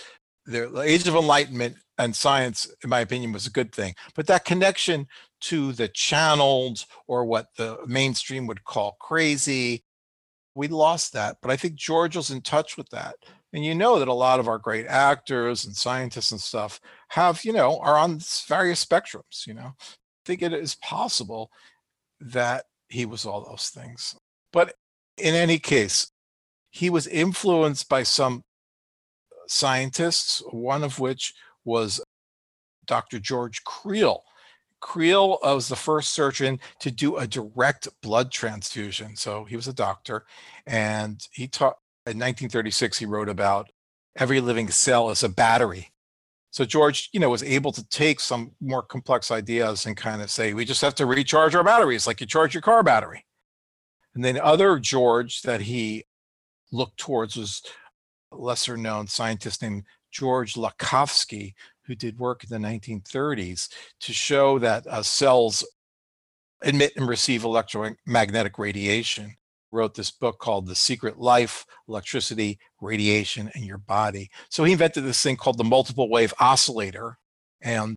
The 0.45 0.81
age 0.81 1.07
of 1.07 1.15
enlightenment 1.15 1.75
and 1.97 2.15
science, 2.15 2.73
in 2.83 2.89
my 2.89 2.99
opinion, 3.01 3.31
was 3.31 3.47
a 3.47 3.51
good 3.51 3.73
thing. 3.73 3.95
But 4.15 4.27
that 4.27 4.45
connection 4.45 5.07
to 5.41 5.73
the 5.73 5.87
channeled 5.87 6.85
or 7.07 7.25
what 7.25 7.47
the 7.57 7.77
mainstream 7.85 8.47
would 8.47 8.63
call 8.63 8.97
crazy, 8.99 9.83
we 10.55 10.67
lost 10.67 11.13
that. 11.13 11.37
But 11.41 11.51
I 11.51 11.57
think 11.57 11.75
George 11.75 12.15
was 12.15 12.29
in 12.29 12.41
touch 12.41 12.77
with 12.77 12.89
that. 12.89 13.15
And 13.53 13.63
you 13.63 13.75
know 13.75 13.99
that 13.99 14.07
a 14.07 14.13
lot 14.13 14.39
of 14.39 14.47
our 14.47 14.57
great 14.57 14.87
actors 14.87 15.65
and 15.65 15.75
scientists 15.75 16.31
and 16.31 16.41
stuff 16.41 16.79
have, 17.09 17.43
you 17.45 17.53
know, 17.53 17.77
are 17.79 17.97
on 17.97 18.19
various 18.47 18.83
spectrums, 18.83 19.45
you 19.45 19.53
know. 19.53 19.73
I 19.79 20.25
think 20.25 20.41
it 20.41 20.53
is 20.53 20.75
possible 20.75 21.51
that 22.19 22.65
he 22.89 23.05
was 23.05 23.25
all 23.25 23.43
those 23.43 23.69
things. 23.69 24.15
But 24.51 24.75
in 25.17 25.35
any 25.35 25.59
case, 25.59 26.11
he 26.71 26.89
was 26.89 27.05
influenced 27.07 27.89
by 27.89 28.03
some 28.03 28.43
scientists, 29.47 30.41
one 30.51 30.83
of 30.83 30.99
which 30.99 31.33
was 31.65 32.01
Dr. 32.85 33.19
George 33.19 33.63
Creel. 33.63 34.23
Creel 34.83 35.39
uh, 35.41 35.55
was 35.55 35.69
the 35.69 35.77
first 35.77 36.11
surgeon 36.11 36.59
to 36.79 36.91
do 36.91 37.15
a 37.15 37.25
direct 37.25 37.87
blood 38.01 38.31
transfusion. 38.31 39.15
So 39.15 39.45
he 39.45 39.55
was 39.55 39.67
a 39.67 39.73
doctor 39.73 40.25
and 40.67 41.25
he 41.31 41.47
taught 41.47 41.77
in 42.05 42.19
1936 42.19 42.97
he 42.97 43.05
wrote 43.05 43.29
about 43.29 43.71
every 44.17 44.41
living 44.41 44.69
cell 44.69 45.09
as 45.09 45.23
a 45.23 45.29
battery. 45.29 45.89
So 46.51 46.65
George, 46.65 47.09
you 47.13 47.21
know, 47.21 47.29
was 47.29 47.43
able 47.43 47.71
to 47.71 47.87
take 47.87 48.19
some 48.19 48.51
more 48.59 48.83
complex 48.83 49.31
ideas 49.31 49.85
and 49.85 49.95
kind 49.95 50.21
of 50.21 50.29
say, 50.29 50.53
we 50.53 50.65
just 50.65 50.81
have 50.81 50.95
to 50.95 51.05
recharge 51.05 51.55
our 51.55 51.63
batteries 51.63 52.05
like 52.05 52.19
you 52.19 52.27
charge 52.27 52.53
your 52.53 52.61
car 52.61 52.83
battery. 52.83 53.25
And 54.13 54.23
then 54.23 54.37
other 54.37 54.79
George 54.79 55.43
that 55.43 55.61
he 55.61 56.03
looked 56.73 56.97
towards 56.97 57.37
was 57.37 57.61
a 58.33 58.35
lesser 58.35 58.75
known 58.75 59.07
scientist 59.07 59.61
named 59.61 59.83
George 60.11 60.55
Lakhovsky, 60.55 61.53
who 61.85 61.95
did 61.95 62.19
work 62.19 62.43
in 62.43 62.49
the 62.49 62.67
1930s 62.67 63.69
to 64.01 64.13
show 64.13 64.59
that 64.59 64.85
uh, 64.87 65.03
cells 65.03 65.65
emit 66.63 66.93
and 66.95 67.07
receive 67.07 67.43
electromagnetic 67.43 68.57
radiation 68.57 69.35
wrote 69.73 69.95
this 69.95 70.11
book 70.11 70.39
called 70.39 70.67
The 70.67 70.75
Secret 70.75 71.17
Life, 71.17 71.65
Electricity, 71.89 72.59
Radiation, 72.79 73.51
and 73.55 73.65
Your 73.65 73.79
Body. 73.79 74.29
So 74.49 74.63
he 74.63 74.71
invented 74.71 75.03
this 75.03 75.21
thing 75.21 75.35
called 75.35 75.57
the 75.57 75.63
multiple 75.63 76.09
wave 76.09 76.33
oscillator, 76.39 77.17
and 77.61 77.95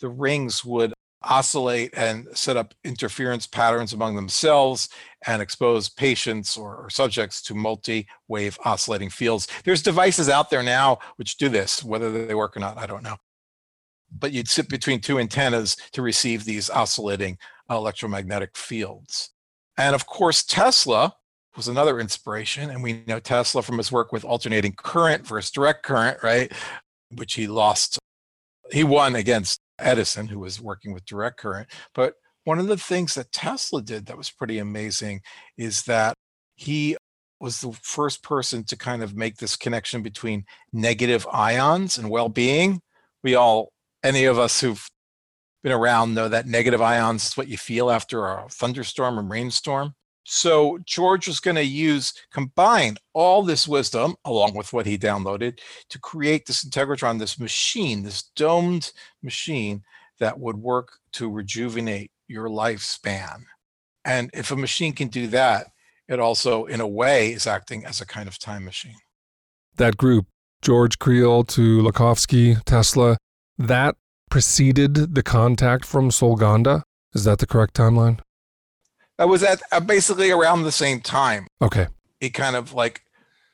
the 0.00 0.08
rings 0.08 0.64
would 0.64 0.92
oscillate 1.22 1.92
and 1.96 2.26
set 2.34 2.56
up 2.56 2.74
interference 2.84 3.46
patterns 3.46 3.92
among 3.92 4.14
themselves 4.16 4.88
and 5.26 5.42
expose 5.42 5.88
patients 5.88 6.56
or, 6.56 6.76
or 6.76 6.90
subjects 6.90 7.42
to 7.42 7.54
multi-wave 7.54 8.58
oscillating 8.64 9.10
fields. 9.10 9.48
There's 9.64 9.82
devices 9.82 10.28
out 10.28 10.50
there 10.50 10.62
now 10.62 10.98
which 11.16 11.36
do 11.36 11.48
this, 11.48 11.82
whether 11.82 12.26
they 12.26 12.34
work 12.34 12.56
or 12.56 12.60
not, 12.60 12.78
I 12.78 12.86
don't 12.86 13.02
know. 13.02 13.16
But 14.16 14.32
you'd 14.32 14.48
sit 14.48 14.68
between 14.68 15.00
two 15.00 15.18
antennas 15.18 15.76
to 15.92 16.02
receive 16.02 16.44
these 16.44 16.70
oscillating 16.70 17.38
electromagnetic 17.68 18.56
fields. 18.56 19.30
And 19.76 19.94
of 19.94 20.06
course, 20.06 20.44
Tesla 20.44 21.14
was 21.56 21.68
another 21.68 21.98
inspiration. 21.98 22.70
And 22.70 22.82
we 22.82 23.02
know 23.06 23.18
Tesla 23.18 23.62
from 23.62 23.78
his 23.78 23.90
work 23.90 24.12
with 24.12 24.24
alternating 24.24 24.72
current 24.72 25.26
versus 25.26 25.50
direct 25.50 25.82
current, 25.82 26.22
right? 26.22 26.52
Which 27.14 27.34
he 27.34 27.46
lost. 27.46 27.98
He 28.70 28.84
won 28.84 29.16
against 29.16 29.60
Edison, 29.78 30.28
who 30.28 30.38
was 30.40 30.60
working 30.60 30.92
with 30.92 31.04
direct 31.04 31.38
current. 31.38 31.68
But 31.94 32.14
one 32.44 32.58
of 32.58 32.68
the 32.68 32.76
things 32.76 33.14
that 33.14 33.32
Tesla 33.32 33.82
did 33.82 34.06
that 34.06 34.16
was 34.16 34.30
pretty 34.30 34.58
amazing 34.58 35.20
is 35.58 35.82
that 35.84 36.14
he 36.54 36.96
was 37.40 37.60
the 37.60 37.72
first 37.82 38.22
person 38.22 38.64
to 38.64 38.76
kind 38.76 39.02
of 39.02 39.16
make 39.16 39.36
this 39.36 39.56
connection 39.56 40.02
between 40.02 40.44
negative 40.72 41.26
ions 41.32 41.98
and 41.98 42.08
well 42.08 42.28
being. 42.28 42.80
We 43.22 43.34
all, 43.34 43.72
any 44.02 44.24
of 44.24 44.38
us 44.38 44.60
who've 44.60 44.86
been 45.62 45.72
around 45.72 46.14
know 46.14 46.28
that 46.28 46.46
negative 46.46 46.80
ions 46.80 47.26
is 47.26 47.36
what 47.36 47.48
you 47.48 47.58
feel 47.58 47.90
after 47.90 48.26
a 48.26 48.46
thunderstorm 48.48 49.18
and 49.18 49.28
rainstorm. 49.28 49.94
So 50.28 50.78
George 50.84 51.28
was 51.28 51.38
going 51.38 51.54
to 51.54 51.64
use 51.64 52.12
combine 52.32 52.96
all 53.12 53.44
this 53.44 53.68
wisdom 53.68 54.16
along 54.24 54.56
with 54.56 54.72
what 54.72 54.84
he 54.84 54.98
downloaded 54.98 55.60
to 55.88 56.00
create 56.00 56.46
this 56.46 56.64
integratron, 56.64 57.20
this 57.20 57.38
machine, 57.38 58.02
this 58.02 58.24
domed 58.34 58.92
machine 59.22 59.84
that 60.18 60.40
would 60.40 60.56
work 60.56 60.98
to 61.12 61.30
rejuvenate 61.30 62.10
your 62.26 62.48
lifespan. 62.48 63.44
And 64.04 64.28
if 64.34 64.50
a 64.50 64.56
machine 64.56 64.94
can 64.94 65.08
do 65.08 65.28
that, 65.28 65.68
it 66.08 66.18
also, 66.18 66.64
in 66.64 66.80
a 66.80 66.88
way, 66.88 67.32
is 67.32 67.46
acting 67.46 67.84
as 67.84 68.00
a 68.00 68.06
kind 68.06 68.26
of 68.26 68.36
time 68.36 68.64
machine. 68.64 68.96
That 69.76 69.96
group, 69.96 70.26
George 70.60 70.98
Creel 70.98 71.44
to 71.44 71.82
Lakhovsky, 71.82 72.60
Tesla, 72.64 73.16
that 73.58 73.94
preceded 74.28 75.14
the 75.14 75.22
contact 75.22 75.84
from 75.84 76.10
Solganda? 76.10 76.82
Is 77.14 77.22
that 77.24 77.38
the 77.38 77.46
correct 77.46 77.74
timeline? 77.74 78.18
That 79.18 79.28
was 79.28 79.42
at 79.42 79.62
uh, 79.72 79.80
basically 79.80 80.30
around 80.30 80.62
the 80.62 80.72
same 80.72 81.00
time. 81.00 81.46
Okay. 81.62 81.86
It 82.20 82.30
kind 82.30 82.56
of 82.56 82.72
like 82.74 83.02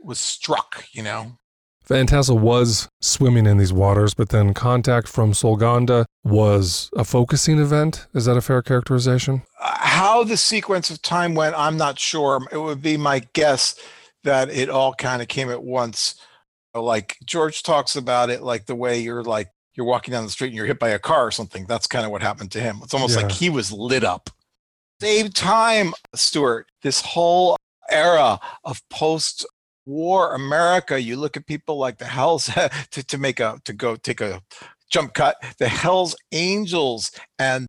was 0.00 0.18
struck, 0.18 0.84
you 0.92 1.02
know. 1.02 1.38
Van 1.86 2.06
Tassel 2.06 2.38
was 2.38 2.88
swimming 3.00 3.44
in 3.44 3.58
these 3.58 3.72
waters, 3.72 4.14
but 4.14 4.28
then 4.28 4.54
contact 4.54 5.08
from 5.08 5.32
Solganda 5.32 6.04
was 6.22 6.90
a 6.96 7.04
focusing 7.04 7.58
event. 7.58 8.06
Is 8.14 8.24
that 8.26 8.36
a 8.36 8.40
fair 8.40 8.62
characterization? 8.62 9.42
Uh, 9.60 9.76
how 9.80 10.22
the 10.22 10.36
sequence 10.36 10.90
of 10.90 11.02
time 11.02 11.34
went, 11.34 11.58
I'm 11.58 11.76
not 11.76 11.98
sure. 11.98 12.46
It 12.52 12.58
would 12.58 12.82
be 12.82 12.96
my 12.96 13.22
guess 13.32 13.74
that 14.22 14.48
it 14.50 14.70
all 14.70 14.94
kind 14.94 15.20
of 15.22 15.28
came 15.28 15.50
at 15.50 15.62
once. 15.62 16.14
Like 16.74 17.18
George 17.26 17.62
talks 17.62 17.96
about 17.96 18.30
it 18.30 18.42
like 18.42 18.66
the 18.66 18.76
way 18.76 19.00
you're 19.00 19.24
like 19.24 19.50
you're 19.74 19.86
walking 19.86 20.12
down 20.12 20.24
the 20.24 20.30
street 20.30 20.48
and 20.48 20.56
you're 20.56 20.66
hit 20.66 20.78
by 20.78 20.90
a 20.90 20.98
car 20.98 21.26
or 21.26 21.30
something. 21.30 21.66
That's 21.66 21.86
kind 21.86 22.04
of 22.04 22.12
what 22.12 22.22
happened 22.22 22.52
to 22.52 22.60
him. 22.60 22.80
It's 22.82 22.94
almost 22.94 23.16
yeah. 23.16 23.22
like 23.26 23.32
he 23.32 23.50
was 23.50 23.72
lit 23.72 24.04
up. 24.04 24.30
Same 25.02 25.30
time, 25.30 25.94
Stuart, 26.14 26.68
this 26.84 27.00
whole 27.00 27.56
era 27.90 28.38
of 28.62 28.80
post 28.88 29.44
war 29.84 30.32
America, 30.32 31.02
you 31.02 31.16
look 31.16 31.36
at 31.36 31.44
people 31.44 31.76
like 31.76 31.98
the 31.98 32.04
Hells 32.04 32.44
to, 32.92 33.02
to 33.02 33.18
make 33.18 33.40
a 33.40 33.60
to 33.64 33.72
go 33.72 33.96
take 33.96 34.20
a 34.20 34.40
jump 34.92 35.14
cut, 35.14 35.42
the 35.58 35.66
Hells 35.66 36.14
Angels 36.30 37.10
and 37.40 37.66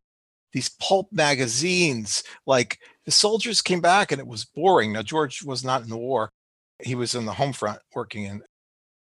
these 0.52 0.70
pulp 0.80 1.08
magazines, 1.12 2.24
like 2.46 2.78
the 3.06 3.12
soldiers 3.12 3.64
came 3.64 3.82
back 3.82 4.12
and 4.12 4.22
it 4.22 4.28
was 4.28 4.46
boring. 4.46 4.94
Now 4.94 5.02
George 5.02 5.44
was 5.44 5.64
not 5.64 5.82
in 5.82 5.90
the 5.90 5.98
war. 5.98 6.30
He 6.84 6.94
was 6.94 7.16
in 7.16 7.26
the 7.26 7.34
home 7.34 7.54
front 7.54 7.80
working 7.96 8.26
in 8.26 8.44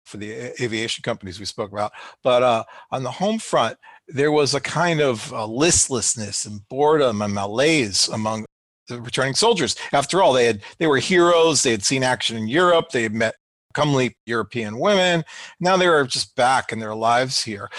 for 0.07 0.17
the 0.17 0.55
aviation 0.63 1.03
companies 1.03 1.39
we 1.39 1.45
spoke 1.45 1.71
about. 1.71 1.93
But 2.23 2.43
uh, 2.43 2.65
on 2.91 3.03
the 3.03 3.11
home 3.11 3.39
front, 3.39 3.77
there 4.13 4.33
was 4.33 4.55
a 4.55 4.61
kind 4.61 5.01
of 5.01 5.33
uh, 5.33 5.47
listlessness 5.47 6.45
and 6.45 6.67
boredom 6.69 7.23
and 7.23 7.35
malaise 7.35 8.09
among 8.09 8.45
the 8.89 9.01
returning 9.01 9.35
soldiers. 9.35 9.77
After 9.93 10.23
all, 10.23 10.33
they 10.33 10.47
had 10.47 10.63
they 10.79 10.87
were 10.87 10.99
heroes. 10.99 11.63
They 11.63 11.71
had 11.71 11.85
seen 11.85 12.03
action 12.03 12.37
in 12.37 12.49
Europe. 12.49 12.91
They 12.91 13.03
had 13.03 13.15
met 13.15 13.35
comely 13.75 14.17
European 14.27 14.79
women. 14.79 15.25
Now 15.61 15.77
they 15.77 15.89
were 15.89 16.05
just 16.05 16.37
back 16.37 16.73
in 16.73 16.79
their 16.79 16.95
lives 16.95 17.43
here. 17.43 17.71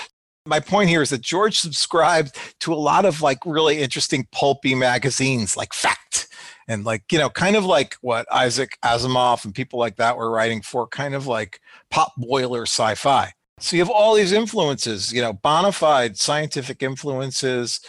My 0.46 0.60
point 0.60 0.90
here 0.90 1.02
is 1.02 1.12
that 1.12 1.22
George 1.22 1.60
subscribed 1.60 2.38
to 2.62 2.74
a 2.74 2.76
lot 2.76 3.06
of 3.06 3.22
like 3.22 3.46
really 3.46 3.80
interesting 3.80 4.28
pulpy 4.32 4.76
magazines 4.76 5.56
like 5.56 5.74
Fact 5.74 6.28
and 6.68 6.84
like 6.84 7.04
you 7.12 7.20
know 7.20 7.30
kind 7.30 7.56
of 7.56 7.66
like 7.66 7.96
what 8.02 8.26
isaac 8.32 8.78
asimov 8.84 9.44
and 9.44 9.54
people 9.54 9.80
like 9.80 9.98
that 9.98 10.18
were 10.18 10.32
writing 10.32 10.62
for 10.62 10.88
kind 10.88 11.14
of 11.14 11.28
like 11.28 11.60
pop 11.92 12.14
boiler 12.18 12.64
sci-fi 12.64 13.32
so 13.64 13.76
you 13.76 13.82
have 13.82 13.90
all 13.90 14.14
these 14.14 14.32
influences 14.32 15.12
you 15.12 15.22
know 15.22 15.34
bona 15.34 15.72
fide 15.72 16.18
scientific 16.18 16.84
influences 16.84 17.80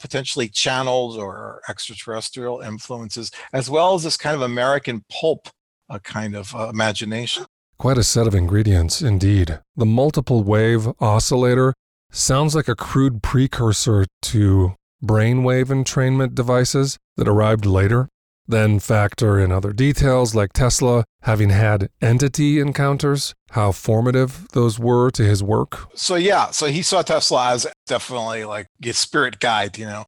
potentially 0.00 0.48
channeled 0.48 1.16
or 1.16 1.62
extraterrestrial 1.68 2.60
influences 2.60 3.30
as 3.52 3.70
well 3.70 3.94
as 3.94 4.02
this 4.02 4.16
kind 4.16 4.34
of 4.34 4.42
american 4.42 5.04
pulp 5.10 5.48
a 5.88 6.00
kind 6.00 6.34
of 6.34 6.54
uh, 6.54 6.68
imagination 6.68 7.44
quite 7.78 7.98
a 7.98 8.02
set 8.02 8.26
of 8.26 8.34
ingredients 8.34 9.00
indeed 9.00 9.60
the 9.76 9.86
multiple 9.86 10.42
wave 10.42 10.88
oscillator 11.00 11.72
sounds 12.10 12.54
like 12.54 12.68
a 12.68 12.76
crude 12.76 13.22
precursor 13.22 14.04
to 14.20 14.74
brainwave 15.02 15.66
entrainment 15.66 16.34
devices 16.34 16.98
that 17.16 17.26
arrived 17.26 17.66
later. 17.66 18.08
Then 18.52 18.80
factor 18.80 19.40
in 19.40 19.50
other 19.50 19.72
details 19.72 20.34
like 20.34 20.52
Tesla 20.52 21.06
having 21.22 21.48
had 21.48 21.88
entity 22.02 22.60
encounters, 22.60 23.34
how 23.52 23.72
formative 23.72 24.46
those 24.52 24.78
were 24.78 25.10
to 25.12 25.22
his 25.22 25.42
work. 25.42 25.88
So, 25.94 26.16
yeah, 26.16 26.50
so 26.50 26.66
he 26.66 26.82
saw 26.82 27.00
Tesla 27.00 27.52
as 27.52 27.66
definitely 27.86 28.44
like 28.44 28.66
a 28.84 28.92
spirit 28.92 29.40
guide, 29.40 29.78
you 29.78 29.86
know, 29.86 30.04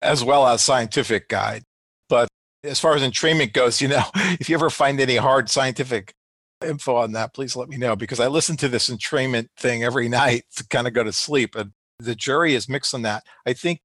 as 0.00 0.24
well 0.24 0.46
as 0.46 0.62
scientific 0.62 1.28
guide. 1.28 1.64
But 2.08 2.28
as 2.64 2.80
far 2.80 2.96
as 2.96 3.02
entrainment 3.02 3.52
goes, 3.52 3.82
you 3.82 3.88
know, 3.88 4.04
if 4.40 4.48
you 4.48 4.56
ever 4.56 4.70
find 4.70 4.98
any 4.98 5.16
hard 5.16 5.50
scientific 5.50 6.14
info 6.64 6.96
on 6.96 7.12
that, 7.12 7.34
please 7.34 7.56
let 7.56 7.68
me 7.68 7.76
know 7.76 7.94
because 7.94 8.20
I 8.20 8.28
listen 8.28 8.56
to 8.56 8.70
this 8.70 8.88
entrainment 8.88 9.48
thing 9.58 9.84
every 9.84 10.08
night 10.22 10.44
to 10.56 10.66
kind 10.66 10.86
of 10.86 10.94
go 10.94 11.04
to 11.04 11.12
sleep. 11.12 11.54
And 11.54 11.72
the 11.98 12.14
jury 12.14 12.54
is 12.54 12.70
mixed 12.70 12.94
on 12.94 13.02
that. 13.02 13.24
I 13.44 13.52
think 13.52 13.80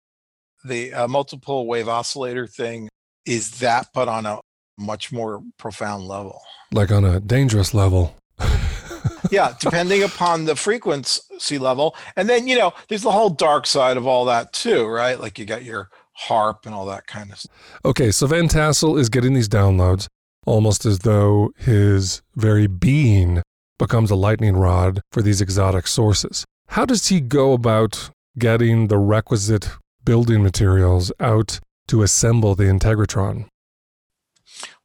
the 0.64 0.94
uh, 0.94 1.08
multiple 1.10 1.68
wave 1.68 1.90
oscillator 1.90 2.48
thing 2.48 2.88
is 3.26 3.60
that, 3.60 3.88
but 3.94 4.08
on 4.08 4.26
a 4.26 4.40
much 4.78 5.12
more 5.12 5.44
profound 5.58 6.08
level. 6.08 6.42
Like 6.72 6.92
on 6.92 7.06
a 7.06 7.20
dangerous 7.20 7.74
level. 7.74 8.16
yeah, 9.32 9.54
depending 9.60 10.04
upon 10.04 10.46
the 10.46 10.56
frequency 10.56 11.58
level. 11.58 11.96
And 12.16 12.30
then, 12.30 12.48
you 12.48 12.58
know, 12.58 12.74
there's 12.88 13.04
the 13.04 13.12
whole 13.12 13.30
dark 13.30 13.68
side 13.68 13.98
of 13.98 14.08
all 14.08 14.26
that 14.26 14.54
too, 14.54 14.86
right? 14.88 15.20
Like 15.20 15.38
you 15.38 15.46
got 15.46 15.64
your 15.64 15.90
HAARP 16.28 16.66
and 16.66 16.74
all 16.74 16.86
that 16.88 17.08
kind 17.08 17.32
of 17.32 17.40
stuff. 17.40 17.80
Okay, 17.86 18.12
so 18.12 18.28
Van 18.28 18.48
Tassel 18.48 18.98
is 18.98 19.10
getting 19.10 19.34
these 19.34 19.50
downloads 19.50 20.08
almost 20.46 20.86
as 20.86 21.00
though 21.00 21.52
his 21.58 22.22
very 22.36 22.68
being 22.68 23.42
becomes 23.78 24.12
a 24.12 24.16
lightning 24.16 24.56
rod 24.56 25.02
for 25.12 25.22
these 25.22 25.42
exotic 25.42 25.88
sources. 25.88 26.46
How 26.70 26.86
does 26.86 27.08
he 27.08 27.20
go 27.20 27.54
about 27.54 28.10
getting 28.38 28.88
the 28.88 28.98
requisite 28.98 29.70
building 30.04 30.42
materials 30.42 31.12
out 31.20 31.60
to 31.92 32.04
assemble 32.04 32.56
the 32.56 32.64
Integratron? 32.64 33.48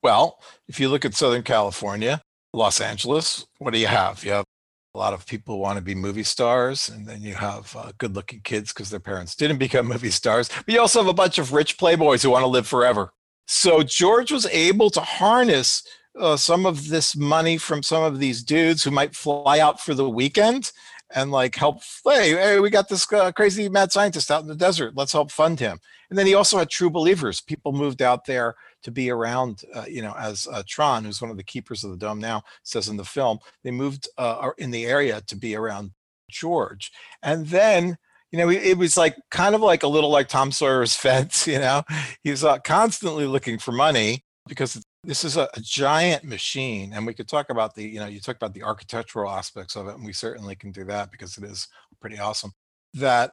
Well, 0.03 0.41
if 0.67 0.81
you 0.81 0.89
look 0.89 1.05
at 1.05 1.15
Southern 1.15 1.45
California, 1.45 2.21
Los 2.53 2.81
Angeles, 2.81 3.47
what 3.59 3.73
do 3.73 3.79
you 3.79 3.87
have? 3.87 4.25
You 4.25 4.33
have 4.33 4.45
a 4.93 4.99
lot 4.99 5.13
of 5.13 5.25
people 5.25 5.55
who 5.55 5.61
want 5.61 5.77
to 5.77 5.85
be 5.85 5.95
movie 5.95 6.25
stars, 6.25 6.89
and 6.89 7.07
then 7.07 7.23
you 7.23 7.35
have 7.35 7.77
uh, 7.77 7.93
good 7.99 8.17
looking 8.17 8.41
kids 8.41 8.73
because 8.73 8.91
their 8.91 8.99
parents 8.99 9.37
didn't 9.37 9.59
become 9.67 9.87
movie 9.87 10.11
stars. 10.11 10.49
But 10.49 10.75
you 10.75 10.81
also 10.81 10.99
have 10.99 11.09
a 11.09 11.15
bunch 11.15 11.39
of 11.39 11.53
rich 11.53 11.79
playboys 11.79 12.25
who 12.25 12.31
want 12.31 12.43
to 12.43 12.49
live 12.49 12.67
forever. 12.67 13.13
So 13.47 13.85
George 13.85 14.33
was 14.33 14.47
able 14.47 14.91
to 14.91 15.01
harness 15.01 15.87
uh, 16.19 16.37
some 16.37 16.67
of 16.67 16.89
this 16.89 17.15
money 17.15 17.57
from 17.57 17.85
some 17.85 18.03
of 18.03 18.19
these 18.19 18.43
dudes 18.43 18.83
who 18.83 18.91
might 18.91 19.15
fly 19.15 19.61
out 19.61 19.79
for 19.79 19.95
the 19.95 20.11
weekend 20.11 20.73
and 21.15 21.31
like 21.31 21.55
help. 21.55 21.83
Hey, 22.05 22.31
hey 22.31 22.59
we 22.59 22.69
got 22.69 22.89
this 22.89 23.13
uh, 23.13 23.31
crazy 23.31 23.69
mad 23.69 23.93
scientist 23.93 24.29
out 24.33 24.43
in 24.43 24.49
the 24.49 24.57
desert. 24.57 24.97
Let's 24.97 25.13
help 25.13 25.31
fund 25.31 25.61
him. 25.61 25.79
And 26.11 26.19
then 26.19 26.27
he 26.27 26.35
also 26.35 26.59
had 26.59 26.71
true 26.71 26.91
believers. 26.91 27.41
People 27.41 27.73
moved 27.73 28.03
out 28.03 28.25
there 28.25 28.55
to 28.83 28.91
be 28.91 29.11
around, 29.11 29.63
uh, 29.75 29.85
you 29.89 30.03
know, 30.03 30.15
as 30.19 30.47
uh, 30.51 30.63
Tron, 30.67 31.05
who's 31.05 31.21
one 31.21 31.31
of 31.31 31.37
the 31.37 31.45
keepers 31.45 31.85
of 31.85 31.91
the 31.91 31.97
dome 31.97 32.21
now, 32.21 32.43
says 32.63 32.89
in 32.89 32.97
the 32.97 33.05
film, 33.05 33.39
they 33.65 33.71
moved 33.71 34.09
uh, 34.19 34.51
in 34.59 34.71
the 34.71 34.87
area 34.87 35.21
to 35.23 35.37
be 35.37 35.57
around 35.57 35.93
George. 36.31 36.93
And 37.23 37.47
then, 37.47 37.97
you 38.31 38.39
know, 38.39 38.51
it 38.51 38.79
was 38.79 38.97
like 38.97 39.17
kind 39.31 39.55
of 39.55 39.61
like 39.61 39.83
a 39.83 39.89
little 39.89 40.11
like 40.11 40.29
Tom 40.29 40.53
Sawyer's 40.53 40.97
fence, 40.97 41.47
you 41.47 41.59
know, 41.59 41.83
he's 42.23 42.45
uh, 42.45 42.59
constantly 42.59 43.27
looking 43.27 43.59
for 43.59 43.73
money 43.73 44.25
because 44.49 44.81
this 45.03 45.25
is 45.25 45.37
a, 45.37 45.49
a, 45.55 45.61
giant 45.61 46.25
machine 46.25 46.93
and 46.93 47.07
we 47.07 47.15
could 47.15 47.29
talk 47.29 47.51
about 47.51 47.75
the 47.75 47.83
you 47.83 47.99
know 47.99 48.07
you 48.07 48.21
talk 48.21 48.37
about 48.37 48.55
the 48.55 48.63
architectural 48.63 49.31
aspects 49.31 49.77
of 49.77 49.89
it 49.89 49.95
and 49.95 50.05
we 50.05 50.13
certainly 50.13 50.55
can 50.55 50.71
do 50.71 50.85
that 50.85 51.11
because 51.11 51.37
it 51.39 51.45
is 51.45 51.69
pretty 52.01 52.19
awesome 52.19 52.53
that 52.95 53.33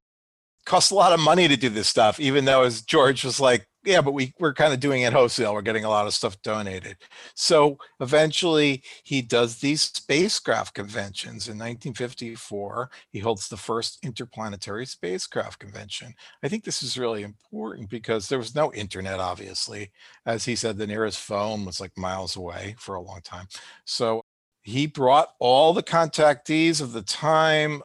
costs 0.65 0.91
a 0.91 0.95
lot 0.95 1.13
of 1.13 1.19
money 1.19 1.47
to 1.47 1.57
do 1.57 1.69
this 1.69 1.87
stuff 1.87 2.19
even 2.19 2.45
though 2.45 2.63
as 2.63 2.81
george 2.81 3.23
was 3.23 3.39
like 3.39 3.67
yeah 3.85 4.01
but 4.01 4.13
we, 4.13 4.33
we're 4.39 4.53
kind 4.53 4.73
of 4.73 4.79
doing 4.79 5.01
it 5.01 5.13
wholesale. 5.13 5.53
We're 5.53 5.61
getting 5.61 5.85
a 5.85 5.89
lot 5.89 6.07
of 6.07 6.13
stuff 6.13 6.41
donated. 6.41 6.97
So 7.35 7.77
eventually 7.99 8.83
he 9.03 9.21
does 9.21 9.57
these 9.57 9.81
spacecraft 9.81 10.73
conventions. 10.73 11.47
In 11.47 11.57
1954 11.57 12.89
he 13.09 13.19
holds 13.19 13.47
the 13.47 13.57
first 13.57 13.99
interplanetary 14.03 14.85
spacecraft 14.85 15.59
convention. 15.59 16.13
I 16.43 16.47
think 16.47 16.63
this 16.63 16.83
is 16.83 16.97
really 16.97 17.23
important 17.23 17.89
because 17.89 18.27
there 18.27 18.39
was 18.39 18.55
no 18.55 18.73
internet 18.73 19.19
obviously. 19.19 19.91
As 20.25 20.45
he 20.45 20.55
said 20.55 20.77
the 20.77 20.87
nearest 20.87 21.19
phone 21.19 21.65
was 21.65 21.79
like 21.79 21.97
miles 21.97 22.35
away 22.35 22.75
for 22.77 22.95
a 22.95 23.01
long 23.01 23.21
time. 23.23 23.47
So 23.85 24.23
he 24.61 24.87
brought 24.87 25.29
all 25.39 25.73
the 25.73 25.83
contactees 25.83 26.79
of 26.79 26.93
the 26.93 27.01
time 27.01 27.81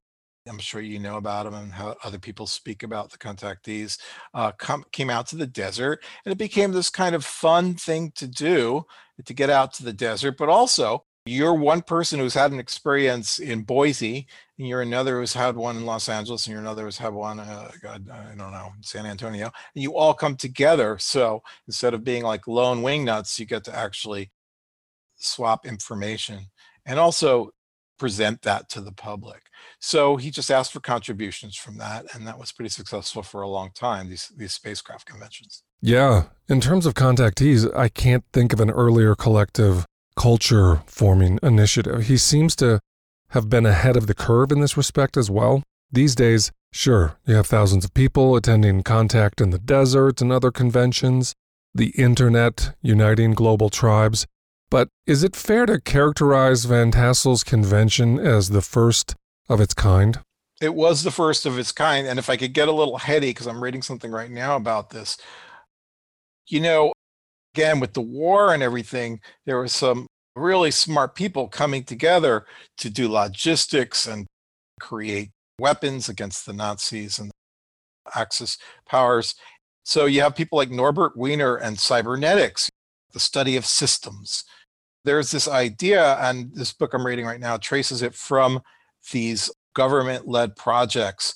I'm 0.48 0.58
sure 0.58 0.80
you 0.80 0.98
know 0.98 1.16
about 1.16 1.44
them 1.44 1.54
and 1.54 1.72
how 1.72 1.96
other 2.02 2.18
people 2.18 2.46
speak 2.46 2.82
about 2.82 3.11
the 3.11 3.18
contactees, 3.18 3.98
uh, 4.34 4.52
come, 4.52 4.84
came 4.92 5.11
out 5.11 5.26
to 5.28 5.37
the 5.37 5.46
desert. 5.46 6.02
And 6.24 6.32
it 6.32 6.38
became 6.38 6.72
this 6.72 6.90
kind 6.90 7.14
of 7.14 7.24
fun 7.24 7.74
thing 7.74 8.12
to 8.16 8.26
do 8.26 8.84
to 9.24 9.34
get 9.34 9.50
out 9.50 9.72
to 9.74 9.84
the 9.84 9.92
desert. 9.92 10.37
But 10.38 10.48
also, 10.48 11.04
you're 11.26 11.54
one 11.54 11.82
person 11.82 12.18
who's 12.18 12.34
had 12.34 12.52
an 12.52 12.58
experience 12.58 13.38
in 13.38 13.62
Boise, 13.62 14.26
and 14.58 14.66
you're 14.66 14.80
another 14.80 15.20
who's 15.20 15.34
had 15.34 15.56
one 15.56 15.76
in 15.76 15.84
Los 15.84 16.08
Angeles, 16.08 16.46
and 16.46 16.52
you're 16.52 16.62
another 16.62 16.84
who's 16.84 16.98
had 16.98 17.12
one, 17.12 17.38
uh, 17.38 17.70
God, 17.82 18.08
I 18.11 18.34
don't 18.34 18.52
know, 18.52 18.70
San 18.80 19.04
Antonio. 19.04 19.50
And 19.74 19.82
you 19.82 19.96
all 19.96 20.14
come 20.14 20.37
together. 20.37 20.96
So 20.98 21.42
instead 21.66 21.92
of 21.92 22.04
being 22.04 22.22
like 22.22 22.46
lone 22.46 22.82
wingnuts, 22.82 23.38
you 23.38 23.44
get 23.44 23.64
to 23.64 23.76
actually 23.76 24.30
swap 25.16 25.66
information. 25.66 26.46
And 26.87 26.98
also, 26.98 27.50
present 27.98 28.42
that 28.42 28.68
to 28.70 28.80
the 28.80 28.92
public. 28.92 29.42
So 29.80 30.16
he 30.16 30.30
just 30.30 30.50
asked 30.50 30.72
for 30.72 30.80
contributions 30.80 31.56
from 31.56 31.78
that, 31.78 32.06
and 32.14 32.26
that 32.26 32.38
was 32.38 32.52
pretty 32.52 32.70
successful 32.70 33.22
for 33.22 33.42
a 33.42 33.48
long 33.48 33.70
time. 33.74 34.08
These 34.08 34.32
these 34.37 34.52
spacecraft 34.52 35.06
conventions. 35.06 35.62
Yeah, 35.80 36.24
in 36.48 36.61
terms 36.61 36.87
of 36.87 36.94
contactees, 36.94 37.72
I 37.76 37.88
can't 37.88 38.24
think 38.32 38.52
of 38.52 38.61
an 38.61 38.70
earlier 38.70 39.14
collective 39.14 39.87
culture 40.16 40.82
forming 40.87 41.38
initiative. 41.42 42.06
He 42.06 42.16
seems 42.16 42.56
to 42.56 42.80
have 43.30 43.48
been 43.48 43.66
ahead 43.66 43.96
of 43.96 44.06
the 44.06 44.14
curve 44.14 44.50
in 44.50 44.61
this 44.61 44.76
respect 44.76 45.16
as 45.16 45.30
well. 45.30 45.62
These 45.92 46.14
days, 46.14 46.50
sure, 46.72 47.18
you 47.26 47.34
have 47.34 47.46
thousands 47.46 47.84
of 47.84 47.94
people 47.94 48.34
attending 48.34 48.82
Contact 48.82 49.40
in 49.40 49.50
the 49.50 49.58
Desert 49.58 50.20
and 50.20 50.32
other 50.32 50.50
conventions, 50.50 51.34
the 51.74 51.90
internet 51.90 52.74
uniting 52.82 53.32
global 53.32 53.70
tribes. 53.70 54.26
But 54.70 54.88
is 55.07 55.22
it 55.22 55.35
fair 55.35 55.66
to 55.66 55.81
characterize 55.81 56.66
Van 56.66 56.90
Tassel's 56.90 57.42
convention 57.42 58.18
as 58.18 58.50
the 58.50 58.61
first 58.61 59.14
of 59.48 59.61
its 59.61 59.74
kind? 59.74 60.20
It 60.61 60.74
was 60.74 61.02
the 61.02 61.11
first 61.11 61.46
of 61.46 61.59
its 61.59 61.72
kind. 61.72 62.07
And 62.07 62.18
if 62.18 62.28
I 62.28 62.37
could 62.37 62.52
get 62.52 62.68
a 62.68 62.72
little 62.72 62.98
heady, 62.98 63.31
because 63.31 63.46
I'm 63.46 63.62
reading 63.62 63.83
something 63.83 64.11
right 64.11 64.31
now 64.31 64.57
about 64.57 64.90
this, 64.90 65.16
you 66.48 66.61
know, 66.61 66.92
again, 67.54 67.81
with 67.81 67.94
the 67.94 68.02
war 68.02 68.52
and 68.52 68.62
everything, 68.62 69.20
there 69.46 69.57
were 69.57 69.68
some 69.68 70.07
really 70.37 70.70
smart 70.70 71.14
people 71.14 71.48
coming 71.48 71.85
together 71.85 72.44
to 72.76 72.90
do 72.90 73.09
logistics 73.09 74.07
and 74.07 74.26
create 74.81 75.31
weapons 75.59 76.09
against 76.09 76.44
the 76.44 76.52
Nazis 76.52 77.18
and 77.18 77.31
Axis 78.14 78.59
powers. 78.87 79.35
So 79.85 80.04
you 80.04 80.20
have 80.20 80.37
people 80.37 80.59
like 80.59 80.70
Norbert 80.70 81.16
Wiener 81.16 81.57
and 81.57 81.78
cybernetics, 81.78 82.68
the 83.12 83.20
study 83.20 83.57
of 83.57 83.64
systems 83.64 84.44
there's 85.09 85.31
this 85.31 85.49
idea, 85.49 86.18
and 86.21 86.55
this 86.55 86.75
book 86.75 86.92
I'm 86.92 87.07
reading 87.07 87.25
right 87.25 87.40
now 87.40 87.57
traces 87.57 88.03
it 88.03 88.14
from 88.14 88.61
these 89.11 89.51
government 89.75 90.29
led 90.29 90.55
projects 90.55 91.35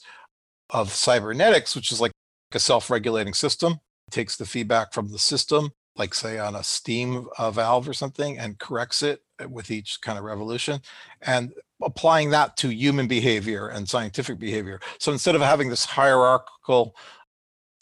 of 0.68 0.92
cybernetics, 0.92 1.74
which 1.74 1.90
is 1.90 1.98
like 1.98 2.12
a 2.52 2.58
self 2.58 2.90
regulating 2.90 3.32
system, 3.32 3.72
it 3.72 4.10
takes 4.10 4.36
the 4.36 4.44
feedback 4.44 4.92
from 4.92 5.10
the 5.10 5.18
system, 5.18 5.70
like 5.96 6.12
say 6.12 6.38
on 6.38 6.54
a 6.54 6.62
steam 6.62 7.28
uh, 7.38 7.50
valve 7.50 7.88
or 7.88 7.94
something, 7.94 8.36
and 8.36 8.58
corrects 8.58 9.02
it 9.02 9.22
with 9.48 9.70
each 9.70 10.02
kind 10.02 10.18
of 10.18 10.24
revolution. 10.24 10.82
And 11.22 11.54
applying 11.82 12.28
that 12.28 12.58
to 12.58 12.68
human 12.68 13.08
behavior 13.08 13.68
and 13.68 13.88
scientific 13.88 14.38
behavior. 14.38 14.80
So 14.98 15.12
instead 15.12 15.34
of 15.34 15.40
having 15.40 15.70
this 15.70 15.86
hierarchical 15.86 16.94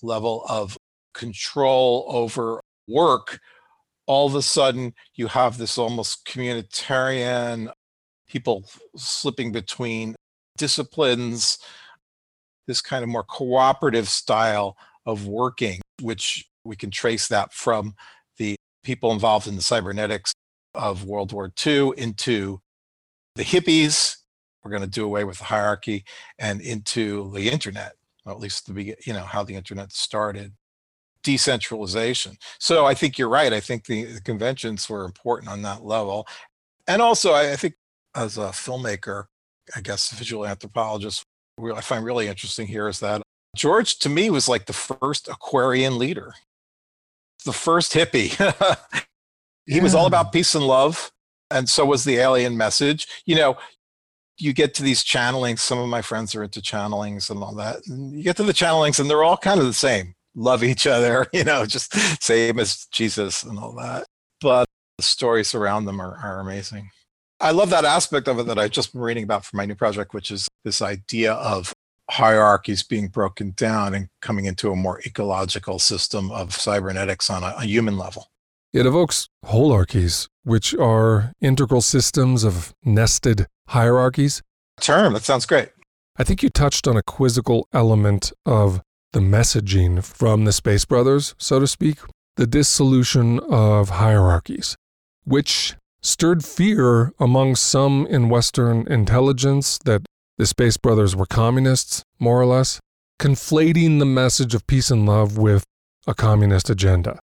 level 0.02 0.44
of 0.48 0.78
control 1.14 2.06
over 2.08 2.60
work, 2.86 3.40
all 4.10 4.26
of 4.26 4.34
a 4.34 4.42
sudden 4.42 4.92
you 5.14 5.28
have 5.28 5.56
this 5.56 5.78
almost 5.78 6.26
communitarian 6.26 7.70
people 8.28 8.68
slipping 8.96 9.52
between 9.52 10.16
disciplines, 10.58 11.60
this 12.66 12.80
kind 12.80 13.04
of 13.04 13.08
more 13.08 13.22
cooperative 13.22 14.08
style 14.08 14.76
of 15.06 15.28
working, 15.28 15.80
which 16.02 16.50
we 16.64 16.74
can 16.74 16.90
trace 16.90 17.28
that 17.28 17.52
from 17.52 17.94
the 18.36 18.56
people 18.82 19.12
involved 19.12 19.46
in 19.46 19.54
the 19.54 19.62
cybernetics 19.62 20.32
of 20.74 21.04
World 21.04 21.32
War 21.32 21.52
II 21.64 21.92
into 21.96 22.60
the 23.36 23.44
hippies. 23.44 24.16
We're 24.64 24.72
going 24.72 24.82
to 24.82 24.88
do 24.88 25.04
away 25.04 25.22
with 25.22 25.38
the 25.38 25.44
hierarchy 25.44 26.04
and 26.36 26.60
into 26.60 27.30
the 27.32 27.48
internet, 27.48 27.92
or 28.26 28.32
at 28.32 28.40
least 28.40 28.74
the 28.74 28.96
you 29.06 29.12
know 29.12 29.22
how 29.22 29.44
the 29.44 29.54
internet 29.54 29.92
started 29.92 30.52
decentralization. 31.22 32.36
So 32.58 32.86
I 32.86 32.94
think 32.94 33.18
you're 33.18 33.28
right. 33.28 33.52
I 33.52 33.60
think 33.60 33.86
the, 33.86 34.04
the 34.04 34.20
conventions 34.20 34.88
were 34.88 35.04
important 35.04 35.50
on 35.50 35.62
that 35.62 35.84
level. 35.84 36.26
And 36.86 37.02
also, 37.02 37.32
I, 37.32 37.52
I, 37.52 37.56
think 37.56 37.74
as 38.14 38.38
a 38.38 38.48
filmmaker, 38.48 39.24
I 39.76 39.80
guess 39.80 40.10
visual 40.10 40.46
anthropologist, 40.46 41.24
what 41.56 41.76
I 41.76 41.80
find 41.80 42.04
really 42.04 42.26
interesting 42.26 42.66
here 42.66 42.88
is 42.88 43.00
that 43.00 43.22
George, 43.56 43.98
to 44.00 44.08
me, 44.08 44.30
was 44.30 44.48
like 44.48 44.66
the 44.66 44.72
first 44.72 45.28
Aquarian 45.28 45.98
leader, 45.98 46.34
the 47.44 47.52
first 47.52 47.92
hippie. 47.92 48.30
he 49.66 49.76
yeah. 49.76 49.82
was 49.82 49.94
all 49.94 50.06
about 50.06 50.32
peace 50.32 50.54
and 50.54 50.66
love. 50.66 51.10
And 51.50 51.68
so 51.68 51.84
was 51.84 52.04
the 52.04 52.16
alien 52.16 52.56
message. 52.56 53.08
You 53.26 53.34
know, 53.34 53.56
you 54.38 54.52
get 54.52 54.72
to 54.74 54.82
these 54.82 55.04
channelings. 55.04 55.58
Some 55.58 55.78
of 55.78 55.88
my 55.88 56.00
friends 56.00 56.34
are 56.34 56.44
into 56.44 56.60
channelings 56.60 57.28
and 57.28 57.42
all 57.42 57.54
that. 57.56 57.86
And 57.88 58.14
you 58.14 58.22
get 58.22 58.36
to 58.36 58.44
the 58.44 58.52
channelings, 58.52 59.00
and 59.00 59.10
they're 59.10 59.24
all 59.24 59.36
kind 59.36 59.60
of 59.60 59.66
the 59.66 59.72
same 59.72 60.14
love 60.34 60.62
each 60.62 60.86
other, 60.86 61.26
you 61.32 61.44
know, 61.44 61.66
just 61.66 61.94
same 62.22 62.58
as 62.58 62.86
Jesus 62.86 63.42
and 63.42 63.58
all 63.58 63.72
that. 63.76 64.06
But 64.40 64.66
the 64.98 65.04
stories 65.04 65.54
around 65.54 65.84
them 65.84 66.00
are, 66.00 66.16
are 66.22 66.40
amazing. 66.40 66.90
I 67.40 67.52
love 67.52 67.70
that 67.70 67.86
aspect 67.86 68.28
of 68.28 68.38
it 68.38 68.46
that 68.46 68.58
I've 68.58 68.70
just 68.70 68.92
been 68.92 69.00
reading 69.00 69.24
about 69.24 69.44
for 69.44 69.56
my 69.56 69.64
new 69.64 69.74
project, 69.74 70.12
which 70.12 70.30
is 70.30 70.46
this 70.64 70.82
idea 70.82 71.32
of 71.32 71.72
hierarchies 72.10 72.82
being 72.82 73.08
broken 73.08 73.52
down 73.56 73.94
and 73.94 74.08
coming 74.20 74.44
into 74.44 74.70
a 74.70 74.76
more 74.76 75.00
ecological 75.06 75.78
system 75.78 76.30
of 76.32 76.52
cybernetics 76.52 77.30
on 77.30 77.42
a, 77.42 77.54
a 77.58 77.64
human 77.64 77.96
level. 77.96 78.26
It 78.72 78.86
evokes 78.86 79.28
holarchies, 79.46 80.28
which 80.44 80.74
are 80.76 81.32
integral 81.40 81.80
systems 81.80 82.44
of 82.44 82.74
nested 82.84 83.46
hierarchies. 83.68 84.42
Term, 84.80 85.14
that 85.14 85.22
sounds 85.22 85.46
great. 85.46 85.70
I 86.16 86.24
think 86.24 86.42
you 86.42 86.50
touched 86.50 86.86
on 86.86 86.96
a 86.96 87.02
quizzical 87.02 87.66
element 87.72 88.32
of 88.44 88.82
the 89.12 89.20
messaging 89.20 90.04
from 90.04 90.44
the 90.44 90.52
Space 90.52 90.84
Brothers, 90.84 91.34
so 91.38 91.58
to 91.58 91.66
speak, 91.66 91.98
the 92.36 92.46
dissolution 92.46 93.40
of 93.40 93.90
hierarchies, 93.90 94.76
which 95.24 95.74
stirred 96.00 96.44
fear 96.44 97.12
among 97.18 97.56
some 97.56 98.06
in 98.06 98.28
Western 98.28 98.86
intelligence 98.86 99.78
that 99.84 100.02
the 100.38 100.46
Space 100.46 100.76
Brothers 100.76 101.14
were 101.14 101.26
communists, 101.26 102.02
more 102.18 102.40
or 102.40 102.46
less, 102.46 102.80
conflating 103.18 103.98
the 103.98 104.06
message 104.06 104.54
of 104.54 104.66
peace 104.66 104.90
and 104.90 105.04
love 105.04 105.36
with 105.36 105.64
a 106.06 106.14
communist 106.14 106.70
agenda. 106.70 107.18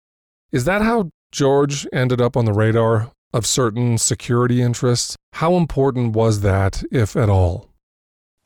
Is 0.51 0.65
that 0.65 0.81
how 0.81 1.09
George 1.31 1.85
ended 1.93 2.19
up 2.19 2.35
on 2.35 2.45
the 2.45 2.53
radar 2.53 3.11
of 3.33 3.45
certain 3.45 3.97
security 3.97 4.61
interests? 4.61 5.15
How 5.33 5.55
important 5.55 6.15
was 6.15 6.41
that, 6.41 6.83
if 6.91 7.15
at 7.15 7.29
all? 7.29 7.69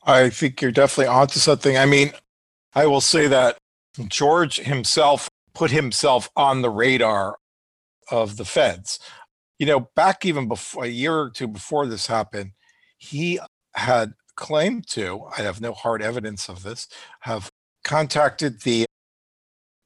I 0.04 0.30
think 0.30 0.60
you're 0.60 0.70
definitely 0.70 1.06
onto 1.06 1.38
something. 1.38 1.76
I 1.76 1.86
mean, 1.86 2.12
I 2.74 2.86
will 2.86 3.00
say 3.00 3.26
that 3.28 3.58
George 4.08 4.58
himself 4.60 5.28
put 5.54 5.70
himself 5.70 6.30
on 6.36 6.62
the 6.62 6.70
radar 6.70 7.36
of 8.10 8.36
the 8.36 8.44
feds. 8.44 9.00
You 9.58 9.66
know, 9.66 9.88
back 9.96 10.24
even 10.24 10.46
before 10.46 10.84
a 10.84 10.88
year 10.88 11.18
or 11.18 11.30
two 11.30 11.48
before 11.48 11.86
this 11.86 12.06
happened, 12.06 12.52
he 12.96 13.40
had 13.74 14.12
claimed 14.36 14.86
to, 14.88 15.24
I 15.36 15.42
have 15.42 15.60
no 15.60 15.72
hard 15.72 16.00
evidence 16.00 16.48
of 16.48 16.62
this, 16.62 16.86
have 17.20 17.50
contacted 17.82 18.60
the 18.62 18.86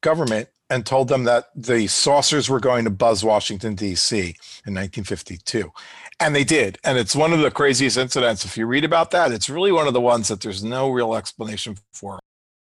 government 0.01 0.49
and 0.69 0.85
told 0.85 1.07
them 1.07 1.23
that 1.23 1.45
the 1.55 1.87
saucers 1.87 2.49
were 2.49 2.59
going 2.59 2.83
to 2.83 2.89
buzz 2.89 3.23
Washington, 3.23 3.75
D.C. 3.75 4.17
in 4.17 4.73
1952. 4.73 5.71
And 6.19 6.35
they 6.35 6.43
did. 6.43 6.77
And 6.83 6.97
it's 6.97 7.15
one 7.15 7.33
of 7.33 7.39
the 7.39 7.51
craziest 7.51 7.97
incidents. 7.97 8.45
If 8.45 8.57
you 8.57 8.65
read 8.65 8.85
about 8.85 9.11
that, 9.11 9.31
it's 9.31 9.49
really 9.49 9.71
one 9.71 9.87
of 9.87 9.93
the 9.93 10.01
ones 10.01 10.27
that 10.27 10.41
there's 10.41 10.63
no 10.63 10.89
real 10.89 11.15
explanation 11.15 11.77
for. 11.91 12.19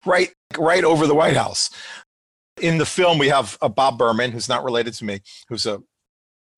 Right, 0.05 0.33
right 0.57 0.83
over 0.83 1.07
the 1.07 1.15
White 1.15 1.37
House. 1.37 1.69
In 2.61 2.77
the 2.77 2.85
film, 2.85 3.17
we 3.17 3.29
have 3.29 3.57
a 3.61 3.69
Bob 3.69 3.97
Berman, 3.97 4.31
who's 4.31 4.49
not 4.49 4.63
related 4.63 4.93
to 4.95 5.05
me, 5.05 5.21
who's 5.47 5.65
a 5.65 5.81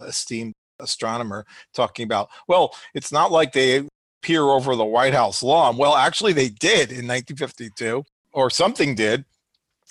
esteemed 0.02 0.54
astronomer, 0.80 1.46
talking 1.74 2.04
about, 2.04 2.30
well, 2.48 2.76
it's 2.94 3.12
not 3.12 3.32
like 3.32 3.54
they 3.54 3.88
peer 4.22 4.42
over 4.42 4.76
the 4.76 4.86
White 4.86 5.14
House 5.14 5.44
lawn. 5.44 5.78
Well, 5.78 5.96
actually, 5.96 6.34
they 6.34 6.50
did 6.50 6.90
in 6.90 7.08
1952, 7.08 8.04
or 8.34 8.50
something 8.50 8.96
did. 8.96 9.26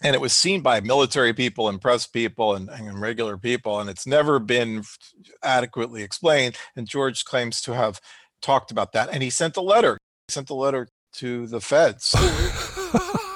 And 0.02 0.14
it 0.14 0.20
was 0.20 0.32
seen 0.32 0.60
by 0.60 0.80
military 0.80 1.32
people 1.32 1.68
and 1.68 1.80
press 1.80 2.06
people 2.06 2.54
and, 2.54 2.68
and 2.68 3.00
regular 3.00 3.38
people, 3.38 3.78
and 3.78 3.88
it's 3.88 4.06
never 4.06 4.40
been 4.40 4.82
adequately 5.42 6.02
explained. 6.02 6.56
And 6.74 6.88
George 6.88 7.24
claims 7.24 7.62
to 7.62 7.74
have 7.74 8.00
talked 8.42 8.72
about 8.72 8.92
that. 8.92 9.08
And 9.10 9.22
he 9.22 9.30
sent 9.30 9.56
a 9.56 9.60
letter, 9.60 9.96
he 10.26 10.32
sent 10.32 10.50
a 10.50 10.54
letter 10.54 10.88
to 11.14 11.46
the 11.46 11.60
feds. 11.60 12.14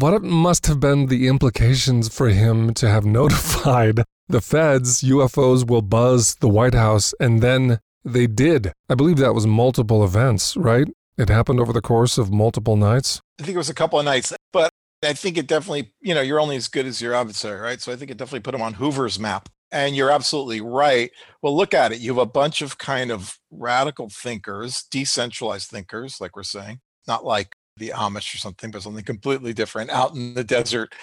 what 0.00 0.22
must 0.22 0.66
have 0.66 0.78
been 0.78 1.06
the 1.06 1.26
implications 1.26 2.08
for 2.08 2.28
him 2.28 2.72
to 2.74 2.88
have 2.88 3.04
notified 3.20 4.04
the 4.28 4.40
feds 4.40 5.02
UFOs 5.02 5.66
will 5.66 5.82
buzz 5.82 6.36
the 6.36 6.48
White 6.48 6.74
House 6.74 7.14
and 7.18 7.40
then 7.40 7.80
they 8.04 8.26
did. 8.26 8.72
I 8.88 8.94
believe 8.94 9.16
that 9.18 9.34
was 9.34 9.46
multiple 9.46 10.04
events, 10.04 10.56
right? 10.56 10.86
It 11.16 11.28
happened 11.28 11.58
over 11.58 11.72
the 11.72 11.80
course 11.80 12.16
of 12.16 12.30
multiple 12.30 12.76
nights. 12.76 13.20
I 13.40 13.42
think 13.42 13.54
it 13.54 13.58
was 13.58 13.70
a 13.70 13.74
couple 13.74 13.98
of 13.98 14.04
nights, 14.04 14.32
but 14.52 14.70
I 15.02 15.14
think 15.14 15.36
it 15.36 15.48
definitely, 15.48 15.92
you 16.00 16.14
know, 16.14 16.20
you're 16.20 16.40
only 16.40 16.56
as 16.56 16.68
good 16.68 16.86
as 16.86 17.00
your 17.00 17.14
adversary, 17.14 17.60
right? 17.60 17.80
So 17.80 17.92
I 17.92 17.96
think 17.96 18.10
it 18.10 18.16
definitely 18.16 18.40
put 18.40 18.54
him 18.54 18.62
on 18.62 18.74
Hoover's 18.74 19.18
map. 19.18 19.48
And 19.72 19.96
you're 19.96 20.10
absolutely 20.10 20.60
right. 20.60 21.10
Well, 21.42 21.54
look 21.54 21.74
at 21.74 21.92
it. 21.92 21.98
You 21.98 22.12
have 22.12 22.22
a 22.22 22.30
bunch 22.30 22.62
of 22.62 22.78
kind 22.78 23.10
of 23.10 23.38
radical 23.50 24.08
thinkers, 24.08 24.84
decentralized 24.90 25.68
thinkers, 25.68 26.20
like 26.20 26.36
we're 26.36 26.42
saying, 26.44 26.80
not 27.06 27.24
like 27.24 27.54
the 27.78 27.90
Amish 27.90 28.34
or 28.34 28.38
something, 28.38 28.70
but 28.70 28.82
something 28.82 29.04
completely 29.04 29.52
different 29.52 29.90
out 29.90 30.14
in 30.14 30.34
the 30.34 30.44
desert, 30.44 30.94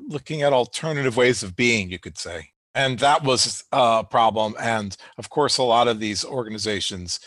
looking 0.00 0.42
at 0.42 0.52
alternative 0.52 1.16
ways 1.16 1.42
of 1.42 1.56
being, 1.56 1.90
you 1.90 1.98
could 1.98 2.18
say 2.18 2.50
and 2.74 2.98
that 2.98 3.22
was 3.22 3.64
uh, 3.72 4.02
a 4.04 4.06
problem. 4.06 4.54
And 4.60 4.94
of 5.18 5.30
course, 5.30 5.58
a 5.58 5.62
lot 5.62 5.88
of 5.88 6.00
these 6.00 6.24
organizations, 6.24 7.20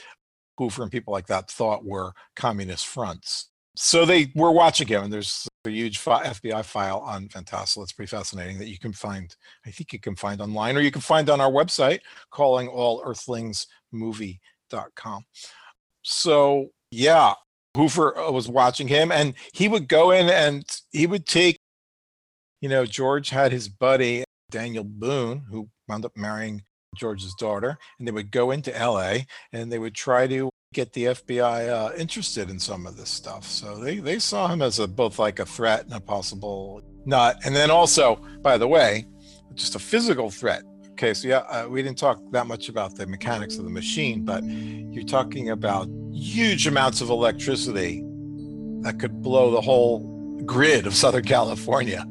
Hoover 0.58 0.84
and 0.84 0.91
people 0.91 1.13
like 1.13 1.28
that, 1.28 1.50
thought 1.50 1.86
were 1.86 2.12
communist 2.36 2.88
fronts. 2.88 3.50
So 3.76 4.06
they 4.06 4.32
were 4.36 4.52
watching 4.52 4.88
him, 4.88 5.04
and 5.04 5.13
there's 5.13 5.48
a 5.65 5.70
huge 5.70 6.00
FBI 6.00 6.65
file 6.65 6.98
on 7.00 7.30
Van 7.30 7.43
Tassel. 7.43 7.84
It's 7.84 7.91
pretty 7.91 8.10
fascinating 8.10 8.58
that 8.58 8.70
you 8.70 8.80
can 8.80 8.91
find. 8.91 9.36
I 9.65 9.72
think 9.72 9.93
you 9.93 10.00
can 10.00 10.15
find 10.15 10.41
online, 10.41 10.76
or 10.76 10.82
you 10.82 10.91
can 10.91 11.02
find 11.02 11.30
on 11.30 11.39
our 11.39 11.52
website, 11.52 12.00
calling 12.32 12.67
all 12.67 13.04
callingallearthlingsmovie.com. 13.04 15.26
So 16.02 16.70
yeah, 16.89 17.34
Hoover 17.78 18.18
uh, 18.18 18.32
was 18.32 18.50
watching 18.50 18.88
him, 18.88 19.12
and 19.12 19.34
he 19.54 19.68
would 19.68 19.88
go 19.88 20.12
in 20.12 20.30
and 20.30 20.66
he 20.92 21.08
would 21.08 21.26
take. 21.26 21.58
You 22.60 22.70
know, 22.70 22.86
George 22.86 23.30
had 23.30 23.52
his 23.52 23.70
buddy 23.70 24.24
Daniel 24.50 24.84
Boone, 24.84 25.46
who 25.50 25.70
wound 25.88 26.06
up 26.06 26.18
marrying 26.18 26.63
George's 26.96 27.36
daughter, 27.36 27.78
and 28.00 28.08
they 28.08 28.12
would 28.12 28.32
go 28.32 28.52
into 28.52 28.72
LA 28.72 29.20
and 29.54 29.72
they 29.72 29.80
would 29.80 29.94
try 29.94 30.28
to 30.28 30.50
get 30.74 30.94
the 30.94 31.06
FBI 31.06 31.70
uh, 31.70 31.96
interested 31.96 32.50
in 32.50 32.60
some 32.60 32.86
of 32.86 32.98
this 32.98 33.10
stuff. 33.10 33.46
So 33.46 33.78
they, 33.78 33.98
they 33.98 34.20
saw 34.20 34.48
him 34.48 34.62
as 34.62 34.80
a 34.80 34.88
both 34.88 35.20
like 35.20 35.40
a 35.40 35.46
threat 35.46 35.86
and 35.86 35.94
a 35.94 36.00
possible 36.00 36.82
nut. 37.06 37.40
And 37.46 37.56
then 37.56 37.72
also, 37.72 38.16
by 38.42 38.58
the 38.58 38.68
way, 38.68 39.06
just 39.54 39.76
a 39.76 39.80
physical 39.80 40.30
threat. 40.30 40.63
Okay, 40.98 41.14
so 41.14 41.28
yeah, 41.28 41.44
uh, 41.52 41.68
we 41.70 41.84
didn't 41.84 42.00
talk 42.00 42.20
that 42.32 42.48
much 42.48 42.70
about 42.70 42.96
the 42.96 43.06
mechanics 43.06 43.60
of 43.60 43.66
the 43.66 43.70
machine, 43.70 44.26
but 44.26 44.44
you're 44.44 45.04
talking 45.04 45.52
about 45.52 45.88
huge 46.12 46.66
amounts 46.66 47.02
of 47.02 47.12
electricity 47.12 48.04
that 48.82 48.98
could 48.98 49.22
blow 49.22 49.52
the 49.52 49.62
whole 49.62 50.00
grid 50.44 50.88
of 50.88 50.96
Southern 50.96 51.24
California. 51.24 52.04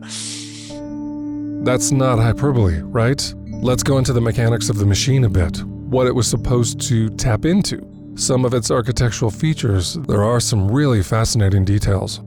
That's 1.64 1.90
not 1.90 2.20
hyperbole, 2.20 2.80
right? 2.82 3.34
Let's 3.46 3.82
go 3.82 3.98
into 3.98 4.12
the 4.12 4.20
mechanics 4.20 4.68
of 4.68 4.78
the 4.78 4.86
machine 4.86 5.24
a 5.24 5.28
bit. 5.28 5.64
What 5.64 6.06
it 6.06 6.14
was 6.14 6.28
supposed 6.28 6.80
to 6.82 7.08
tap 7.08 7.44
into. 7.44 7.84
Some 8.14 8.44
of 8.44 8.54
its 8.54 8.70
architectural 8.70 9.32
features. 9.32 9.94
There 10.06 10.22
are 10.22 10.38
some 10.38 10.70
really 10.70 11.02
fascinating 11.02 11.64
details. 11.64 12.20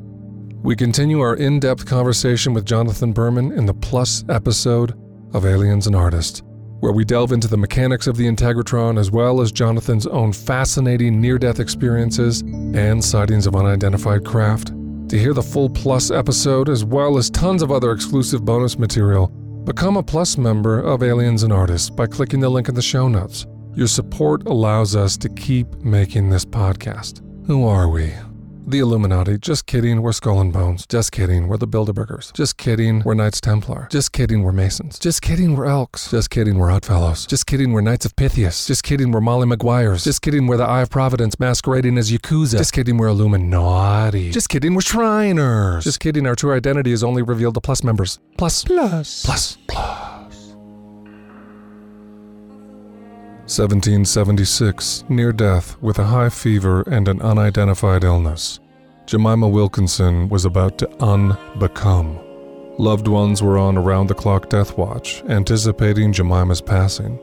We 0.62 0.76
continue 0.76 1.22
our 1.22 1.38
in 1.38 1.62
depth 1.62 1.86
conversation 1.86 2.54
with 2.54 2.66
Jonathan 2.66 3.14
Berman 3.14 3.54
in 3.54 3.66
the 3.66 3.74
Plus 3.74 4.26
episode 4.28 4.94
of 5.34 5.46
Aliens 5.46 5.88
and 5.88 5.96
Artists, 5.96 6.42
where 6.80 6.92
we 6.92 7.04
delve 7.04 7.32
into 7.32 7.48
the 7.48 7.58
mechanics 7.58 8.08
of 8.08 8.18
the 8.18 8.26
Integratron 8.26 9.00
as 9.00 9.12
well 9.12 9.42
as 9.42 9.52
Jonathan's 9.52 10.08
own 10.08 10.34
fascinating 10.34 11.20
near 11.20 11.38
death 11.38 11.60
experiences 11.60 12.42
and 12.42 13.04
sightings 13.04 13.48
of 13.48 13.56
unidentified 13.56 14.26
craft. 14.26 14.72
To 15.10 15.18
hear 15.18 15.34
the 15.34 15.42
full 15.42 15.70
Plus 15.70 16.12
episode, 16.12 16.70
as 16.70 16.86
well 16.86 17.18
as 17.18 17.30
tons 17.30 17.62
of 17.62 17.72
other 17.72 17.92
exclusive 17.92 18.46
bonus 18.46 18.78
material, 18.78 19.28
become 19.66 19.98
a 19.98 20.04
Plus 20.04 20.38
member 20.38 20.80
of 20.80 21.04
Aliens 21.04 21.44
and 21.44 21.52
Artists 21.52 21.90
by 21.90 22.08
clicking 22.08 22.40
the 22.40 22.50
link 22.50 22.70
in 22.70 22.76
the 22.76 22.82
show 22.82 23.08
notes. 23.08 23.46
Your 23.76 23.88
support 23.88 24.46
allows 24.46 24.96
us 24.96 25.18
to 25.18 25.30
keep 25.30 25.74
making 25.78 26.30
this 26.30 26.46
podcast. 26.46 27.22
Who 27.48 27.68
are 27.68 27.90
we? 27.90 28.14
The 28.70 28.78
Illuminati. 28.78 29.40
Just 29.40 29.66
kidding, 29.66 30.04
we're 30.04 30.12
Skull 30.12 30.40
and 30.40 30.54
Bones. 30.54 30.86
Just 30.86 31.12
kidding, 31.12 31.48
we're 31.48 31.58
the 31.58 31.68
Bilderbergers. 31.68 32.32
Just 32.34 32.58
kidding, 32.58 33.02
we're 33.04 33.16
Knights 33.16 33.42
Templar. 33.42 33.88
Just 33.90 34.12
kidding, 34.12 34.44
we're 34.44 34.52
Masons. 34.52 35.00
Just 35.00 35.24
kidding, 35.24 35.56
we're 35.56 35.66
Elks. 35.66 36.12
Just 36.12 36.30
kidding, 36.30 36.60
we're 36.60 36.70
Oddfellows. 36.70 37.26
Just 37.26 37.48
kidding, 37.48 37.72
we're 37.72 37.82
Knights 37.82 38.06
of 38.06 38.16
Pythias. 38.16 38.68
Just 38.68 38.84
kidding, 38.84 39.12
we're 39.12 39.22
Molly 39.22 39.48
Maguires. 39.48 40.04
Just 40.04 40.22
kidding, 40.22 40.46
we're 40.46 40.58
the 40.58 40.66
Eye 40.66 40.84
of 40.84 40.92
Providence 40.92 41.40
masquerading 41.40 41.98
as 41.98 42.12
Yakuza. 42.12 42.60
Just 42.60 42.74
kidding, 42.74 42.98
we're 42.98 43.08
Illuminati. 43.08 44.30
Just 44.30 44.50
kidding, 44.50 44.76
we're 44.76 44.82
Shriners. 44.82 45.84
Just 45.84 46.00
kidding, 46.00 46.28
our 46.28 46.36
true 46.36 46.54
identity 46.54 46.92
is 46.92 47.04
only 47.04 47.24
revealed 47.24 47.56
to 47.56 47.62
Plus 47.62 47.84
members. 47.84 48.20
Plus. 48.38 48.64
Plus. 48.66 49.26
Plus. 49.26 49.58
Plus. 49.68 50.19
1776, 53.50 55.06
near 55.10 55.32
death 55.32 55.76
with 55.82 55.98
a 55.98 56.04
high 56.04 56.30
fever 56.30 56.84
and 56.84 57.08
an 57.08 57.20
unidentified 57.20 58.04
illness. 58.04 58.60
Jemima 59.08 59.48
Wilkinson 59.48 60.30
was 60.30 60.46
about 60.46 60.78
to 60.78 60.86
unbecome. 61.00 62.24
Loved 62.78 63.08
ones 63.08 63.42
were 63.42 63.58
on 63.58 63.76
around 63.76 64.06
the 64.06 64.14
clock 64.14 64.50
death 64.50 64.78
watch, 64.78 65.24
anticipating 65.24 66.14
Jemima's 66.14 66.62
passing. 66.62 67.20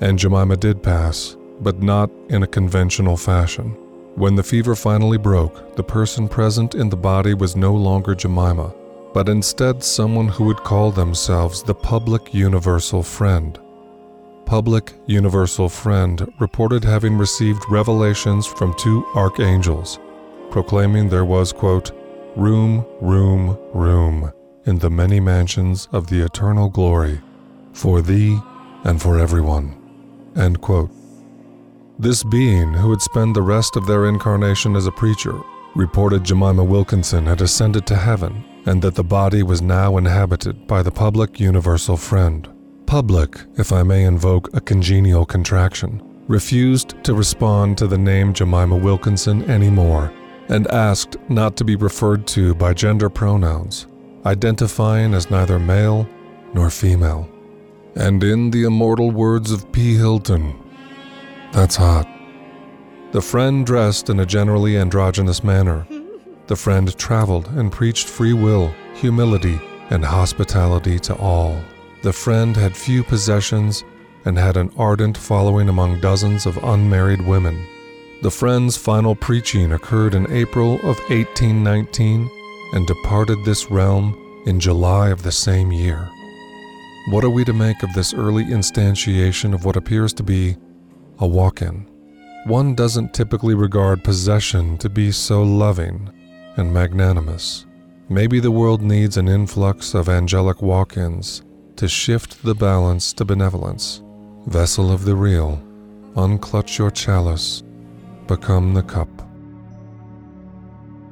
And 0.00 0.18
Jemima 0.18 0.56
did 0.56 0.82
pass, 0.82 1.36
but 1.60 1.80
not 1.80 2.10
in 2.30 2.42
a 2.42 2.48
conventional 2.48 3.16
fashion. 3.16 3.70
When 4.16 4.34
the 4.34 4.42
fever 4.42 4.74
finally 4.74 5.18
broke, 5.18 5.76
the 5.76 5.84
person 5.84 6.28
present 6.28 6.74
in 6.74 6.88
the 6.88 6.96
body 6.96 7.32
was 7.32 7.54
no 7.54 7.72
longer 7.72 8.16
Jemima, 8.16 8.74
but 9.14 9.28
instead 9.28 9.84
someone 9.84 10.26
who 10.26 10.46
would 10.46 10.64
call 10.64 10.90
themselves 10.90 11.62
the 11.62 11.76
public 11.76 12.34
universal 12.34 13.04
friend 13.04 13.56
public 14.50 14.94
universal 15.06 15.68
friend 15.68 16.26
reported 16.40 16.82
having 16.82 17.16
received 17.16 17.62
revelations 17.70 18.48
from 18.48 18.74
two 18.74 19.06
archangels, 19.14 20.00
proclaiming 20.50 21.08
there 21.08 21.24
was, 21.24 21.52
quote, 21.52 21.92
room, 22.34 22.84
room, 23.00 23.56
room 23.72 24.32
in 24.66 24.76
the 24.80 24.90
many 24.90 25.20
mansions 25.20 25.86
of 25.92 26.08
the 26.08 26.20
eternal 26.20 26.68
glory 26.68 27.20
for 27.72 28.02
thee 28.02 28.40
and 28.82 29.00
for 29.00 29.20
everyone. 29.20 29.72
End 30.34 30.60
quote. 30.60 30.90
This 32.00 32.24
being, 32.24 32.72
who 32.72 32.88
would 32.88 33.02
spend 33.02 33.36
the 33.36 33.42
rest 33.42 33.76
of 33.76 33.86
their 33.86 34.06
incarnation 34.06 34.74
as 34.74 34.88
a 34.88 34.98
preacher, 35.02 35.40
reported 35.76 36.24
Jemima 36.24 36.64
Wilkinson 36.64 37.26
had 37.26 37.40
ascended 37.40 37.86
to 37.86 37.94
heaven 37.94 38.44
and 38.66 38.82
that 38.82 38.96
the 38.96 39.04
body 39.04 39.44
was 39.44 39.62
now 39.62 39.96
inhabited 39.96 40.66
by 40.66 40.82
the 40.82 40.90
public 40.90 41.38
universal 41.38 41.96
friend. 41.96 42.48
Public, 42.90 43.40
if 43.56 43.72
I 43.72 43.84
may 43.84 44.02
invoke 44.02 44.52
a 44.52 44.60
congenial 44.60 45.24
contraction, 45.24 46.02
refused 46.26 46.96
to 47.04 47.14
respond 47.14 47.78
to 47.78 47.86
the 47.86 47.96
name 47.96 48.34
Jemima 48.34 48.74
Wilkinson 48.74 49.48
anymore 49.48 50.12
and 50.48 50.66
asked 50.72 51.16
not 51.28 51.56
to 51.58 51.64
be 51.64 51.76
referred 51.76 52.26
to 52.26 52.52
by 52.56 52.74
gender 52.74 53.08
pronouns, 53.08 53.86
identifying 54.26 55.14
as 55.14 55.30
neither 55.30 55.60
male 55.60 56.08
nor 56.52 56.68
female. 56.68 57.30
And 57.94 58.24
in 58.24 58.50
the 58.50 58.64
immortal 58.64 59.12
words 59.12 59.52
of 59.52 59.70
P. 59.70 59.94
Hilton, 59.94 60.58
that's 61.52 61.76
hot. 61.76 62.08
The 63.12 63.22
friend 63.22 63.64
dressed 63.64 64.10
in 64.10 64.18
a 64.18 64.26
generally 64.26 64.76
androgynous 64.76 65.44
manner. 65.44 65.86
The 66.48 66.56
friend 66.56 66.98
traveled 66.98 67.46
and 67.50 67.70
preached 67.70 68.08
free 68.08 68.32
will, 68.32 68.74
humility, 68.94 69.60
and 69.90 70.04
hospitality 70.04 70.98
to 70.98 71.14
all. 71.14 71.56
The 72.02 72.12
friend 72.14 72.56
had 72.56 72.74
few 72.74 73.04
possessions 73.04 73.84
and 74.24 74.38
had 74.38 74.56
an 74.56 74.72
ardent 74.78 75.18
following 75.18 75.68
among 75.68 76.00
dozens 76.00 76.46
of 76.46 76.56
unmarried 76.64 77.20
women. 77.20 77.66
The 78.22 78.30
friend's 78.30 78.74
final 78.74 79.14
preaching 79.14 79.72
occurred 79.72 80.14
in 80.14 80.30
April 80.32 80.76
of 80.76 80.98
1819 81.10 82.30
and 82.72 82.86
departed 82.86 83.44
this 83.44 83.70
realm 83.70 84.16
in 84.46 84.58
July 84.60 85.10
of 85.10 85.22
the 85.22 85.32
same 85.32 85.72
year. 85.72 86.08
What 87.10 87.24
are 87.24 87.30
we 87.30 87.44
to 87.44 87.52
make 87.52 87.82
of 87.82 87.92
this 87.92 88.14
early 88.14 88.44
instantiation 88.44 89.52
of 89.52 89.66
what 89.66 89.76
appears 89.76 90.14
to 90.14 90.22
be 90.22 90.56
a 91.18 91.26
walk 91.26 91.60
in? 91.60 91.86
One 92.46 92.74
doesn't 92.74 93.12
typically 93.12 93.54
regard 93.54 94.02
possession 94.04 94.78
to 94.78 94.88
be 94.88 95.12
so 95.12 95.42
loving 95.42 96.10
and 96.56 96.72
magnanimous. 96.72 97.66
Maybe 98.08 98.40
the 98.40 98.50
world 98.50 98.80
needs 98.80 99.18
an 99.18 99.28
influx 99.28 99.94
of 99.94 100.08
angelic 100.08 100.62
walk 100.62 100.96
ins 100.96 101.42
to 101.80 101.88
shift 101.88 102.42
the 102.42 102.54
balance 102.54 103.10
to 103.14 103.24
benevolence. 103.24 104.02
Vessel 104.46 104.92
of 104.92 105.06
the 105.06 105.14
real, 105.16 105.58
unclutch 106.14 106.76
your 106.76 106.90
chalice, 106.90 107.62
become 108.26 108.74
the 108.74 108.82
cup. 108.82 109.08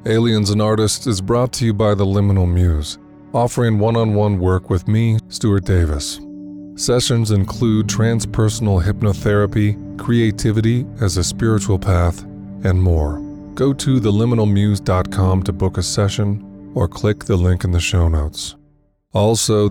Aliens 0.05 0.51
and 0.51 0.61
Artists 0.61 1.07
is 1.07 1.23
brought 1.23 1.55
to 1.55 1.65
you 1.65 1.73
by 1.73 1.95
the 1.95 2.05
Liminal 2.05 2.47
Muse, 2.47 2.99
offering 3.33 3.79
one 3.79 3.97
on 3.97 4.13
one 4.13 4.39
work 4.39 4.69
with 4.69 4.87
me, 4.87 5.17
Stuart 5.31 5.65
Davis. 5.65 6.21
Sessions 6.75 7.31
include 7.31 7.87
transpersonal 7.87 8.83
hypnotherapy, 8.83 9.99
creativity 9.99 10.85
as 11.01 11.17
a 11.17 11.25
spiritual 11.25 11.79
path, 11.79 12.25
and 12.65 12.83
more. 12.83 13.21
Go 13.55 13.73
to 13.73 13.99
theliminalmuse.com 13.99 15.45
to 15.45 15.53
book 15.55 15.79
a 15.79 15.83
session 15.83 16.73
or 16.75 16.87
click 16.87 17.25
the 17.25 17.37
link 17.37 17.65
in 17.65 17.71
the 17.71 17.81
show 17.81 18.07
notes. 18.07 18.55
Also, 19.15 19.71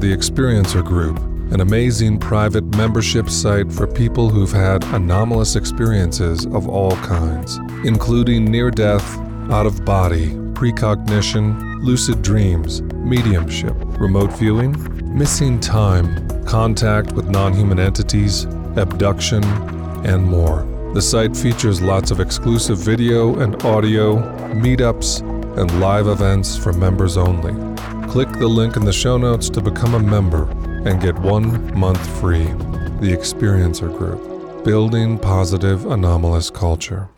the 0.00 0.14
Experiencer 0.14 0.84
Group, 0.84 1.18
an 1.52 1.60
amazing 1.60 2.20
private 2.20 2.62
membership 2.76 3.28
site 3.28 3.72
for 3.72 3.84
people 3.84 4.30
who've 4.30 4.52
had 4.52 4.84
anomalous 4.94 5.56
experiences 5.56 6.46
of 6.46 6.68
all 6.68 6.92
kinds, 6.98 7.56
including 7.84 8.44
near 8.44 8.70
death, 8.70 9.18
out 9.50 9.66
of 9.66 9.84
body, 9.84 10.36
precognition, 10.54 11.82
lucid 11.82 12.22
dreams, 12.22 12.80
mediumship, 12.94 13.74
remote 13.98 14.32
viewing, 14.34 14.72
missing 15.18 15.58
time, 15.58 16.28
contact 16.44 17.12
with 17.12 17.28
non 17.28 17.52
human 17.52 17.80
entities, 17.80 18.44
abduction, 18.76 19.42
and 20.06 20.24
more. 20.24 20.62
The 20.94 21.02
site 21.02 21.36
features 21.36 21.82
lots 21.82 22.12
of 22.12 22.20
exclusive 22.20 22.78
video 22.78 23.40
and 23.40 23.60
audio, 23.64 24.16
meetups, 24.52 25.22
and 25.58 25.80
live 25.80 26.06
events 26.06 26.56
for 26.56 26.72
members 26.72 27.16
only. 27.16 27.67
Click 28.08 28.32
the 28.38 28.48
link 28.48 28.76
in 28.76 28.86
the 28.86 28.92
show 28.92 29.18
notes 29.18 29.50
to 29.50 29.60
become 29.60 29.92
a 29.94 29.98
member 29.98 30.50
and 30.88 30.98
get 31.00 31.16
one 31.18 31.78
month 31.78 32.00
free. 32.18 32.46
The 33.00 33.14
Experiencer 33.14 33.94
Group, 33.96 34.64
building 34.64 35.18
positive 35.18 35.84
anomalous 35.84 36.48
culture. 36.48 37.10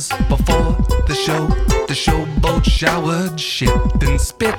Hours 0.00 0.08
before 0.28 0.72
the 1.06 1.14
show. 1.14 1.46
The 1.86 1.94
showboat 1.94 2.64
showered 2.64 3.38
shit 3.38 3.70
and 4.02 4.20
spit 4.20 4.54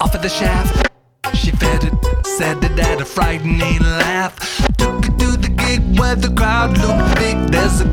off 0.00 0.14
of 0.14 0.22
the 0.22 0.28
shaft. 0.28 0.88
She 1.34 1.50
fed 1.50 1.84
it, 1.84 2.26
said 2.26 2.62
it 2.64 2.78
had 2.78 3.00
a 3.00 3.04
frightening 3.04 3.80
laugh. 3.80 4.36
Took 4.78 5.06
it 5.06 5.18
to 5.18 5.36
the 5.36 5.52
gig 5.56 5.98
where 5.98 6.16
the 6.16 6.32
crowd 6.34 6.76
looked 6.78 7.16
big. 7.16 7.36
There's 7.50 7.80
a 7.80 7.84